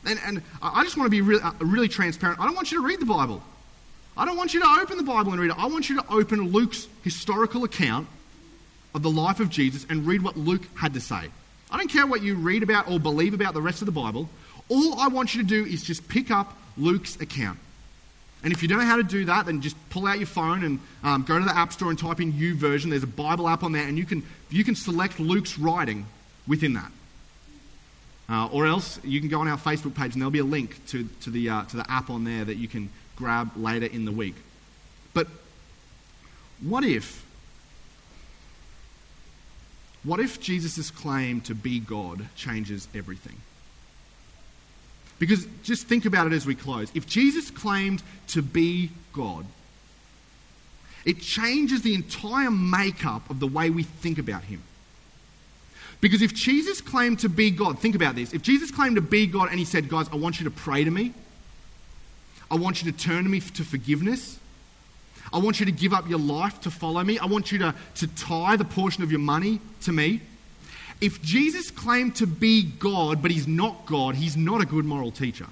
And, 0.05 0.19
and 0.25 0.41
I 0.61 0.83
just 0.83 0.97
want 0.97 1.07
to 1.07 1.11
be 1.11 1.21
really, 1.21 1.41
uh, 1.41 1.51
really 1.59 1.87
transparent. 1.87 2.39
I 2.39 2.45
don't 2.45 2.55
want 2.55 2.71
you 2.71 2.79
to 2.79 2.85
read 2.85 2.99
the 2.99 3.05
Bible. 3.05 3.41
I 4.17 4.25
don't 4.25 4.37
want 4.37 4.53
you 4.53 4.61
to 4.61 4.79
open 4.81 4.97
the 4.97 5.03
Bible 5.03 5.33
and 5.33 5.41
read 5.41 5.51
it. 5.51 5.57
I 5.59 5.67
want 5.67 5.89
you 5.89 5.97
to 5.97 6.05
open 6.09 6.51
Luke's 6.51 6.87
historical 7.03 7.65
account 7.65 8.07
of 8.93 9.03
the 9.03 9.09
life 9.09 9.41
of 9.41 9.49
Jesus 9.49 9.85
and 9.89 10.07
read 10.07 10.21
what 10.21 10.37
Luke 10.37 10.61
had 10.75 10.93
to 10.93 11.01
say. 11.01 11.29
I 11.69 11.77
don't 11.77 11.89
care 11.89 12.07
what 12.07 12.21
you 12.21 12.35
read 12.35 12.63
about 12.63 12.89
or 12.89 12.99
believe 12.99 13.33
about 13.33 13.53
the 13.53 13.61
rest 13.61 13.81
of 13.81 13.87
the 13.87 13.91
Bible. 13.91 14.29
All 14.69 14.99
I 14.99 15.09
want 15.09 15.35
you 15.35 15.41
to 15.41 15.47
do 15.47 15.65
is 15.65 15.83
just 15.83 16.07
pick 16.07 16.31
up 16.31 16.57
Luke's 16.77 17.19
account. 17.19 17.59
And 18.43 18.53
if 18.53 18.61
you 18.61 18.67
don't 18.67 18.77
know 18.77 18.85
how 18.85 18.97
to 18.97 19.03
do 19.03 19.25
that, 19.25 19.47
then 19.47 19.61
just 19.61 19.75
pull 19.89 20.05
out 20.05 20.17
your 20.17 20.27
phone 20.27 20.63
and 20.63 20.79
um, 21.03 21.23
go 21.23 21.39
to 21.39 21.45
the 21.45 21.57
App 21.57 21.73
Store 21.73 21.89
and 21.89 21.97
type 21.97 22.21
in 22.21 22.33
YouVersion. 22.33 22.91
There's 22.91 23.03
a 23.03 23.07
Bible 23.07 23.47
app 23.47 23.63
on 23.63 23.71
there, 23.71 23.87
and 23.87 23.97
you 23.97 24.05
can, 24.05 24.23
you 24.49 24.63
can 24.63 24.75
select 24.75 25.19
Luke's 25.19 25.57
writing 25.57 26.05
within 26.47 26.73
that. 26.73 26.91
Uh, 28.29 28.47
or 28.51 28.65
else 28.65 28.99
you 29.03 29.19
can 29.19 29.29
go 29.29 29.39
on 29.39 29.47
our 29.47 29.57
Facebook 29.57 29.95
page, 29.95 30.13
and 30.13 30.21
there'll 30.21 30.31
be 30.31 30.39
a 30.39 30.43
link 30.43 30.85
to, 30.87 31.07
to, 31.21 31.29
the, 31.29 31.49
uh, 31.49 31.63
to 31.63 31.77
the 31.77 31.91
app 31.91 32.09
on 32.09 32.23
there 32.23 32.45
that 32.45 32.57
you 32.57 32.67
can 32.67 32.89
grab 33.15 33.51
later 33.55 33.85
in 33.85 34.05
the 34.05 34.11
week. 34.11 34.35
But 35.13 35.27
what 36.61 36.83
if? 36.83 37.25
What 40.03 40.19
if 40.19 40.39
Jesus' 40.39 40.91
claim 40.91 41.41
to 41.41 41.55
be 41.55 41.79
God 41.79 42.27
changes 42.35 42.87
everything? 42.93 43.37
Because 45.19 45.47
just 45.63 45.87
think 45.87 46.05
about 46.05 46.27
it 46.27 46.33
as 46.33 46.45
we 46.45 46.55
close. 46.55 46.91
If 46.93 47.07
Jesus 47.07 47.49
claimed 47.49 48.03
to 48.27 48.41
be 48.41 48.91
God, 49.13 49.45
it 51.05 51.21
changes 51.21 51.83
the 51.83 51.93
entire 51.93 52.51
makeup 52.51 53.29
of 53.29 53.39
the 53.39 53.47
way 53.47 53.69
we 53.69 53.83
think 53.83 54.17
about 54.17 54.43
him. 54.43 54.61
Because 56.01 56.21
if 56.21 56.33
Jesus 56.33 56.81
claimed 56.81 57.19
to 57.19 57.29
be 57.29 57.51
God, 57.51 57.79
think 57.79 57.95
about 57.95 58.15
this. 58.15 58.33
If 58.33 58.41
Jesus 58.41 58.71
claimed 58.71 58.95
to 58.95 59.01
be 59.01 59.25
God 59.25 59.49
and 59.49 59.57
he 59.57 59.65
said, 59.65 59.87
Guys, 59.87 60.07
I 60.11 60.17
want 60.17 60.39
you 60.39 60.43
to 60.43 60.51
pray 60.51 60.83
to 60.83 60.91
me, 60.91 61.13
I 62.51 62.55
want 62.55 62.83
you 62.83 62.91
to 62.91 62.97
turn 62.97 63.23
to 63.23 63.29
me 63.29 63.39
to 63.39 63.63
forgiveness, 63.63 64.37
I 65.31 65.39
want 65.39 65.59
you 65.59 65.65
to 65.65 65.71
give 65.71 65.93
up 65.93 66.09
your 66.09 66.19
life 66.19 66.61
to 66.61 66.71
follow 66.71 67.03
me, 67.03 67.17
I 67.17 67.25
want 67.25 67.51
you 67.51 67.59
to, 67.59 67.75
to 67.95 68.07
tie 68.07 68.55
the 68.55 68.65
portion 68.65 69.03
of 69.03 69.11
your 69.11 69.19
money 69.19 69.61
to 69.81 69.91
me. 69.91 70.21
If 71.01 71.21
Jesus 71.21 71.71
claimed 71.71 72.15
to 72.17 72.27
be 72.27 72.63
God, 72.63 73.21
but 73.21 73.31
he's 73.31 73.47
not 73.47 73.85
God, 73.85 74.15
he's 74.15 74.37
not 74.37 74.61
a 74.61 74.65
good 74.65 74.85
moral 74.85 75.11
teacher. 75.11 75.47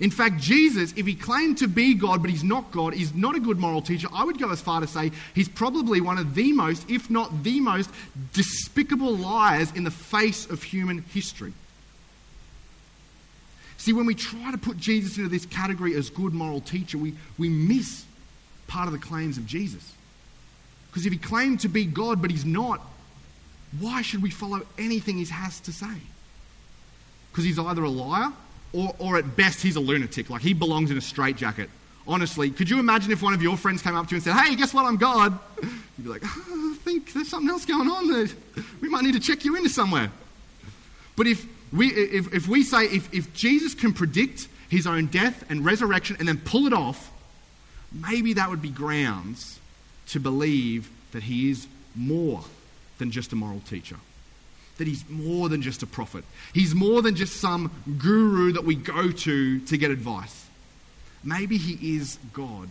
In 0.00 0.10
fact, 0.10 0.40
Jesus, 0.40 0.92
if 0.96 1.06
he 1.06 1.14
claimed 1.14 1.58
to 1.58 1.68
be 1.68 1.94
God, 1.94 2.22
but 2.22 2.30
he's 2.30 2.44
not 2.44 2.70
God, 2.70 2.94
is 2.94 3.14
not 3.14 3.34
a 3.34 3.40
good 3.40 3.58
moral 3.58 3.82
teacher. 3.82 4.08
I 4.12 4.24
would 4.24 4.38
go 4.38 4.50
as 4.50 4.60
far 4.60 4.80
to 4.80 4.86
say 4.86 5.12
he's 5.34 5.48
probably 5.48 6.00
one 6.00 6.18
of 6.18 6.34
the 6.34 6.52
most, 6.52 6.88
if 6.90 7.10
not 7.10 7.42
the 7.42 7.60
most, 7.60 7.90
despicable 8.32 9.14
liars 9.16 9.70
in 9.72 9.84
the 9.84 9.90
face 9.90 10.48
of 10.48 10.62
human 10.62 11.04
history. 11.12 11.52
See, 13.76 13.92
when 13.92 14.06
we 14.06 14.14
try 14.14 14.50
to 14.50 14.58
put 14.58 14.76
Jesus 14.76 15.16
into 15.18 15.28
this 15.28 15.44
category 15.44 15.94
as 15.94 16.08
good 16.08 16.32
moral 16.32 16.60
teacher, 16.60 16.96
we, 16.96 17.14
we 17.36 17.48
miss 17.48 18.04
part 18.68 18.86
of 18.86 18.92
the 18.92 18.98
claims 18.98 19.36
of 19.36 19.46
Jesus. 19.46 19.92
Because 20.88 21.04
if 21.04 21.12
he 21.12 21.18
claimed 21.18 21.60
to 21.60 21.68
be 21.68 21.84
God, 21.84 22.22
but 22.22 22.30
he's 22.30 22.44
not, 22.44 22.80
why 23.80 24.02
should 24.02 24.22
we 24.22 24.30
follow 24.30 24.62
anything 24.78 25.18
he 25.18 25.24
has 25.26 25.60
to 25.60 25.72
say? 25.72 25.96
Because 27.30 27.44
he's 27.44 27.58
either 27.58 27.82
a 27.82 27.90
liar 27.90 28.32
or, 28.72 28.94
or 28.98 29.16
at 29.16 29.36
best 29.36 29.62
he's 29.62 29.76
a 29.76 29.80
lunatic. 29.80 30.30
Like 30.30 30.42
he 30.42 30.52
belongs 30.52 30.90
in 30.90 30.98
a 30.98 31.00
straitjacket. 31.00 31.70
Honestly, 32.06 32.50
could 32.50 32.68
you 32.68 32.80
imagine 32.80 33.12
if 33.12 33.22
one 33.22 33.32
of 33.32 33.42
your 33.42 33.56
friends 33.56 33.80
came 33.80 33.94
up 33.94 34.08
to 34.08 34.10
you 34.10 34.16
and 34.16 34.24
said, 34.24 34.34
Hey, 34.34 34.56
guess 34.56 34.74
what? 34.74 34.84
I'm 34.84 34.96
God? 34.96 35.38
You'd 35.62 36.04
be 36.04 36.08
like, 36.08 36.22
oh, 36.24 36.74
I 36.74 36.78
think 36.82 37.12
there's 37.12 37.28
something 37.28 37.48
else 37.48 37.64
going 37.64 37.88
on 37.88 38.08
there. 38.08 38.26
We 38.80 38.88
might 38.88 39.04
need 39.04 39.14
to 39.14 39.20
check 39.20 39.44
you 39.44 39.56
into 39.56 39.68
somewhere. 39.68 40.10
But 41.16 41.26
if 41.26 41.46
we, 41.72 41.88
if, 41.88 42.34
if 42.34 42.48
we 42.48 42.64
say, 42.64 42.86
if, 42.86 43.12
if 43.14 43.32
Jesus 43.34 43.74
can 43.74 43.92
predict 43.92 44.48
his 44.68 44.86
own 44.86 45.06
death 45.06 45.44
and 45.48 45.64
resurrection 45.64 46.16
and 46.18 46.26
then 46.26 46.38
pull 46.38 46.66
it 46.66 46.72
off, 46.72 47.10
maybe 47.92 48.32
that 48.34 48.50
would 48.50 48.62
be 48.62 48.70
grounds 48.70 49.60
to 50.08 50.18
believe 50.18 50.90
that 51.12 51.22
he 51.22 51.50
is 51.50 51.66
more 51.94 52.42
than 52.98 53.10
just 53.10 53.32
a 53.32 53.36
moral 53.36 53.60
teacher. 53.60 53.96
That 54.78 54.86
he's 54.86 55.08
more 55.08 55.48
than 55.48 55.62
just 55.62 55.82
a 55.82 55.86
prophet. 55.86 56.24
He's 56.54 56.74
more 56.74 57.02
than 57.02 57.14
just 57.14 57.40
some 57.40 57.70
guru 57.98 58.52
that 58.52 58.64
we 58.64 58.74
go 58.74 59.10
to 59.10 59.60
to 59.60 59.76
get 59.76 59.90
advice. 59.90 60.46
Maybe 61.24 61.56
he 61.56 61.96
is 61.96 62.18
God. 62.32 62.68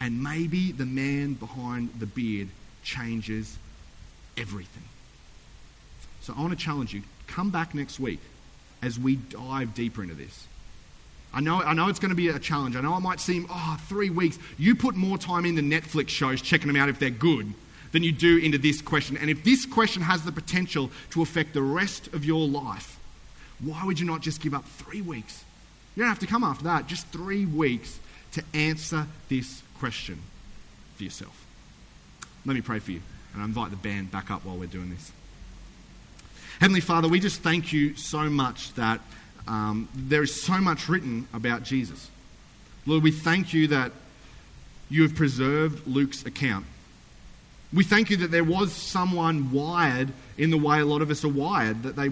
And 0.00 0.22
maybe 0.22 0.72
the 0.72 0.86
man 0.86 1.34
behind 1.34 1.90
the 1.98 2.06
beard 2.06 2.48
changes 2.82 3.56
everything. 4.36 4.84
So 6.20 6.34
I 6.36 6.40
want 6.40 6.58
to 6.58 6.64
challenge 6.64 6.92
you 6.92 7.02
come 7.26 7.50
back 7.50 7.74
next 7.74 7.98
week 7.98 8.20
as 8.82 8.98
we 8.98 9.16
dive 9.16 9.74
deeper 9.74 10.02
into 10.02 10.14
this. 10.14 10.46
I 11.32 11.40
know, 11.40 11.60
I 11.60 11.74
know 11.74 11.88
it's 11.88 11.98
going 11.98 12.10
to 12.10 12.16
be 12.16 12.28
a 12.28 12.38
challenge. 12.38 12.76
I 12.76 12.80
know 12.80 12.96
it 12.96 13.00
might 13.00 13.20
seem, 13.20 13.46
oh, 13.50 13.78
three 13.88 14.10
weeks. 14.10 14.38
You 14.58 14.74
put 14.74 14.94
more 14.94 15.18
time 15.18 15.44
into 15.44 15.60
Netflix 15.60 16.08
shows 16.08 16.40
checking 16.40 16.68
them 16.68 16.76
out 16.76 16.88
if 16.88 16.98
they're 16.98 17.10
good 17.10 17.52
than 17.96 18.02
you 18.02 18.12
do 18.12 18.36
into 18.36 18.58
this 18.58 18.82
question. 18.82 19.16
And 19.16 19.30
if 19.30 19.42
this 19.42 19.64
question 19.64 20.02
has 20.02 20.22
the 20.22 20.30
potential 20.30 20.90
to 21.12 21.22
affect 21.22 21.54
the 21.54 21.62
rest 21.62 22.08
of 22.08 22.26
your 22.26 22.46
life, 22.46 22.98
why 23.58 23.82
would 23.86 23.98
you 23.98 24.04
not 24.04 24.20
just 24.20 24.42
give 24.42 24.52
up 24.52 24.66
three 24.66 25.00
weeks? 25.00 25.42
You 25.94 26.02
don't 26.02 26.10
have 26.10 26.18
to 26.18 26.26
come 26.26 26.44
after 26.44 26.64
that, 26.64 26.88
just 26.88 27.06
three 27.06 27.46
weeks 27.46 27.98
to 28.32 28.44
answer 28.52 29.06
this 29.30 29.62
question 29.78 30.18
for 30.96 31.04
yourself. 31.04 31.46
Let 32.44 32.52
me 32.52 32.60
pray 32.60 32.80
for 32.80 32.90
you, 32.90 33.00
and 33.32 33.40
I 33.40 33.46
invite 33.46 33.70
the 33.70 33.78
band 33.78 34.10
back 34.10 34.30
up 34.30 34.44
while 34.44 34.58
we're 34.58 34.66
doing 34.66 34.90
this. 34.90 35.10
Heavenly 36.60 36.82
Father, 36.82 37.08
we 37.08 37.18
just 37.18 37.40
thank 37.40 37.72
you 37.72 37.96
so 37.96 38.28
much 38.28 38.74
that 38.74 39.00
um, 39.48 39.88
there 39.94 40.22
is 40.22 40.42
so 40.42 40.58
much 40.58 40.90
written 40.90 41.28
about 41.32 41.62
Jesus. 41.62 42.10
Lord, 42.84 43.02
we 43.02 43.10
thank 43.10 43.54
you 43.54 43.68
that 43.68 43.90
you 44.90 45.00
have 45.00 45.14
preserved 45.14 45.86
Luke's 45.86 46.26
account. 46.26 46.66
We 47.76 47.84
thank 47.84 48.08
you 48.08 48.16
that 48.18 48.30
there 48.30 48.42
was 48.42 48.72
someone 48.72 49.52
wired 49.52 50.10
in 50.38 50.48
the 50.48 50.56
way 50.56 50.80
a 50.80 50.86
lot 50.86 51.02
of 51.02 51.10
us 51.10 51.24
are 51.26 51.28
wired, 51.28 51.82
that 51.82 51.94
they 51.94 52.08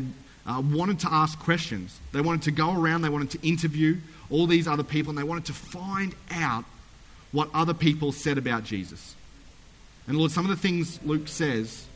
uh, 0.46 0.60
wanted 0.62 1.00
to 1.00 1.08
ask 1.10 1.38
questions. 1.38 1.98
They 2.12 2.20
wanted 2.20 2.42
to 2.42 2.50
go 2.50 2.78
around, 2.78 3.00
they 3.00 3.08
wanted 3.08 3.30
to 3.30 3.48
interview 3.48 3.96
all 4.28 4.46
these 4.46 4.68
other 4.68 4.82
people, 4.82 5.08
and 5.08 5.18
they 5.18 5.22
wanted 5.22 5.46
to 5.46 5.54
find 5.54 6.14
out 6.30 6.66
what 7.32 7.48
other 7.54 7.72
people 7.72 8.12
said 8.12 8.36
about 8.36 8.64
Jesus. 8.64 9.14
And 10.06 10.18
Lord, 10.18 10.32
some 10.32 10.44
of 10.44 10.50
the 10.50 10.56
things 10.56 11.02
Luke 11.02 11.28
says, 11.28 11.86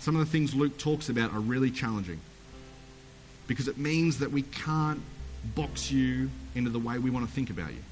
some 0.00 0.14
of 0.14 0.20
the 0.20 0.30
things 0.30 0.54
Luke 0.54 0.76
talks 0.76 1.08
about 1.08 1.32
are 1.32 1.40
really 1.40 1.70
challenging 1.70 2.20
because 3.46 3.68
it 3.68 3.78
means 3.78 4.18
that 4.18 4.30
we 4.30 4.42
can't 4.42 5.00
box 5.54 5.90
you 5.90 6.28
into 6.54 6.68
the 6.68 6.78
way 6.78 6.98
we 6.98 7.08
want 7.08 7.26
to 7.26 7.32
think 7.32 7.48
about 7.48 7.70
you. 7.70 7.82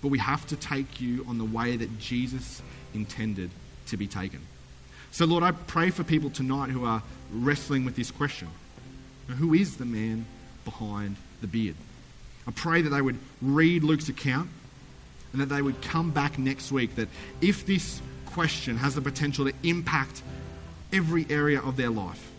But 0.00 0.08
we 0.08 0.18
have 0.18 0.46
to 0.46 0.56
take 0.56 0.98
you 0.98 1.26
on 1.28 1.36
the 1.36 1.44
way 1.44 1.76
that 1.76 1.98
Jesus 1.98 2.62
intended 2.94 3.50
to 3.88 3.98
be 3.98 4.06
taken. 4.06 4.40
So, 5.12 5.26
Lord, 5.26 5.44
I 5.44 5.52
pray 5.52 5.90
for 5.90 6.04
people 6.04 6.30
tonight 6.30 6.70
who 6.70 6.86
are 6.86 7.02
wrestling 7.30 7.84
with 7.84 7.96
this 7.96 8.10
question 8.10 8.48
Who 9.28 9.52
is 9.52 9.76
the 9.76 9.84
man 9.84 10.24
behind 10.64 11.16
the 11.42 11.46
beard? 11.46 11.76
I 12.48 12.50
pray 12.50 12.80
that 12.80 12.88
they 12.88 13.02
would 13.02 13.18
read 13.42 13.84
Luke's 13.84 14.08
account 14.08 14.48
and 15.32 15.40
that 15.42 15.50
they 15.50 15.60
would 15.60 15.82
come 15.82 16.10
back 16.10 16.38
next 16.38 16.72
week. 16.72 16.96
That 16.96 17.08
if 17.42 17.66
this 17.66 18.00
question 18.24 18.78
has 18.78 18.94
the 18.94 19.02
potential 19.02 19.44
to 19.44 19.52
impact 19.62 20.22
every 20.94 21.26
area 21.28 21.60
of 21.60 21.76
their 21.76 21.90
life, 21.90 22.30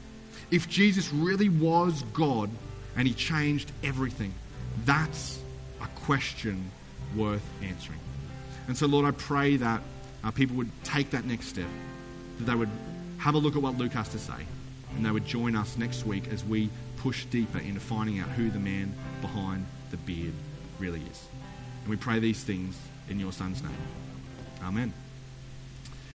if 0.50 0.68
Jesus 0.68 1.14
really 1.14 1.50
was 1.50 2.02
God 2.12 2.50
and 2.96 3.08
he 3.08 3.14
changed 3.14 3.72
everything, 3.84 4.34
that's 4.84 5.40
a 5.80 5.88
question 6.02 6.72
worth 7.16 7.48
answering. 7.62 8.00
And 8.68 8.76
so, 8.76 8.88
Lord, 8.88 9.06
I 9.06 9.12
pray 9.12 9.58
that 9.58 9.82
uh, 10.24 10.32
people 10.32 10.56
would 10.56 10.72
take 10.84 11.12
that 11.12 11.26
next 11.26 11.50
step 11.50 11.68
that 12.44 12.52
they 12.52 12.58
would 12.58 12.70
have 13.20 13.36
a 13.36 13.38
look 13.38 13.56
at 13.56 13.62
what 13.62 13.78
Luke 13.78 13.94
has 13.94 14.10
to 14.10 14.20
say 14.20 14.46
and 14.96 15.06
they 15.06 15.12
would 15.12 15.26
join 15.26 15.56
us 15.56 15.78
next 15.78 16.06
week 16.06 16.28
as 16.32 16.44
we 16.44 16.70
push 16.98 17.26
deeper 17.26 17.60
into 17.60 17.80
finding 17.80 18.20
out 18.20 18.30
who 18.30 18.50
the 18.50 18.60
man 18.60 18.94
behind 19.22 19.66
the 19.92 19.98
beard 19.98 20.34
really 20.80 21.02
is. 21.12 21.28
And 21.82 21.90
we 21.90 21.98
pray 21.98 22.20
these 22.20 22.44
things 22.44 22.78
in 23.10 23.20
your 23.20 23.32
son's 23.32 23.62
name. 23.62 23.72
Amen. 24.62 24.94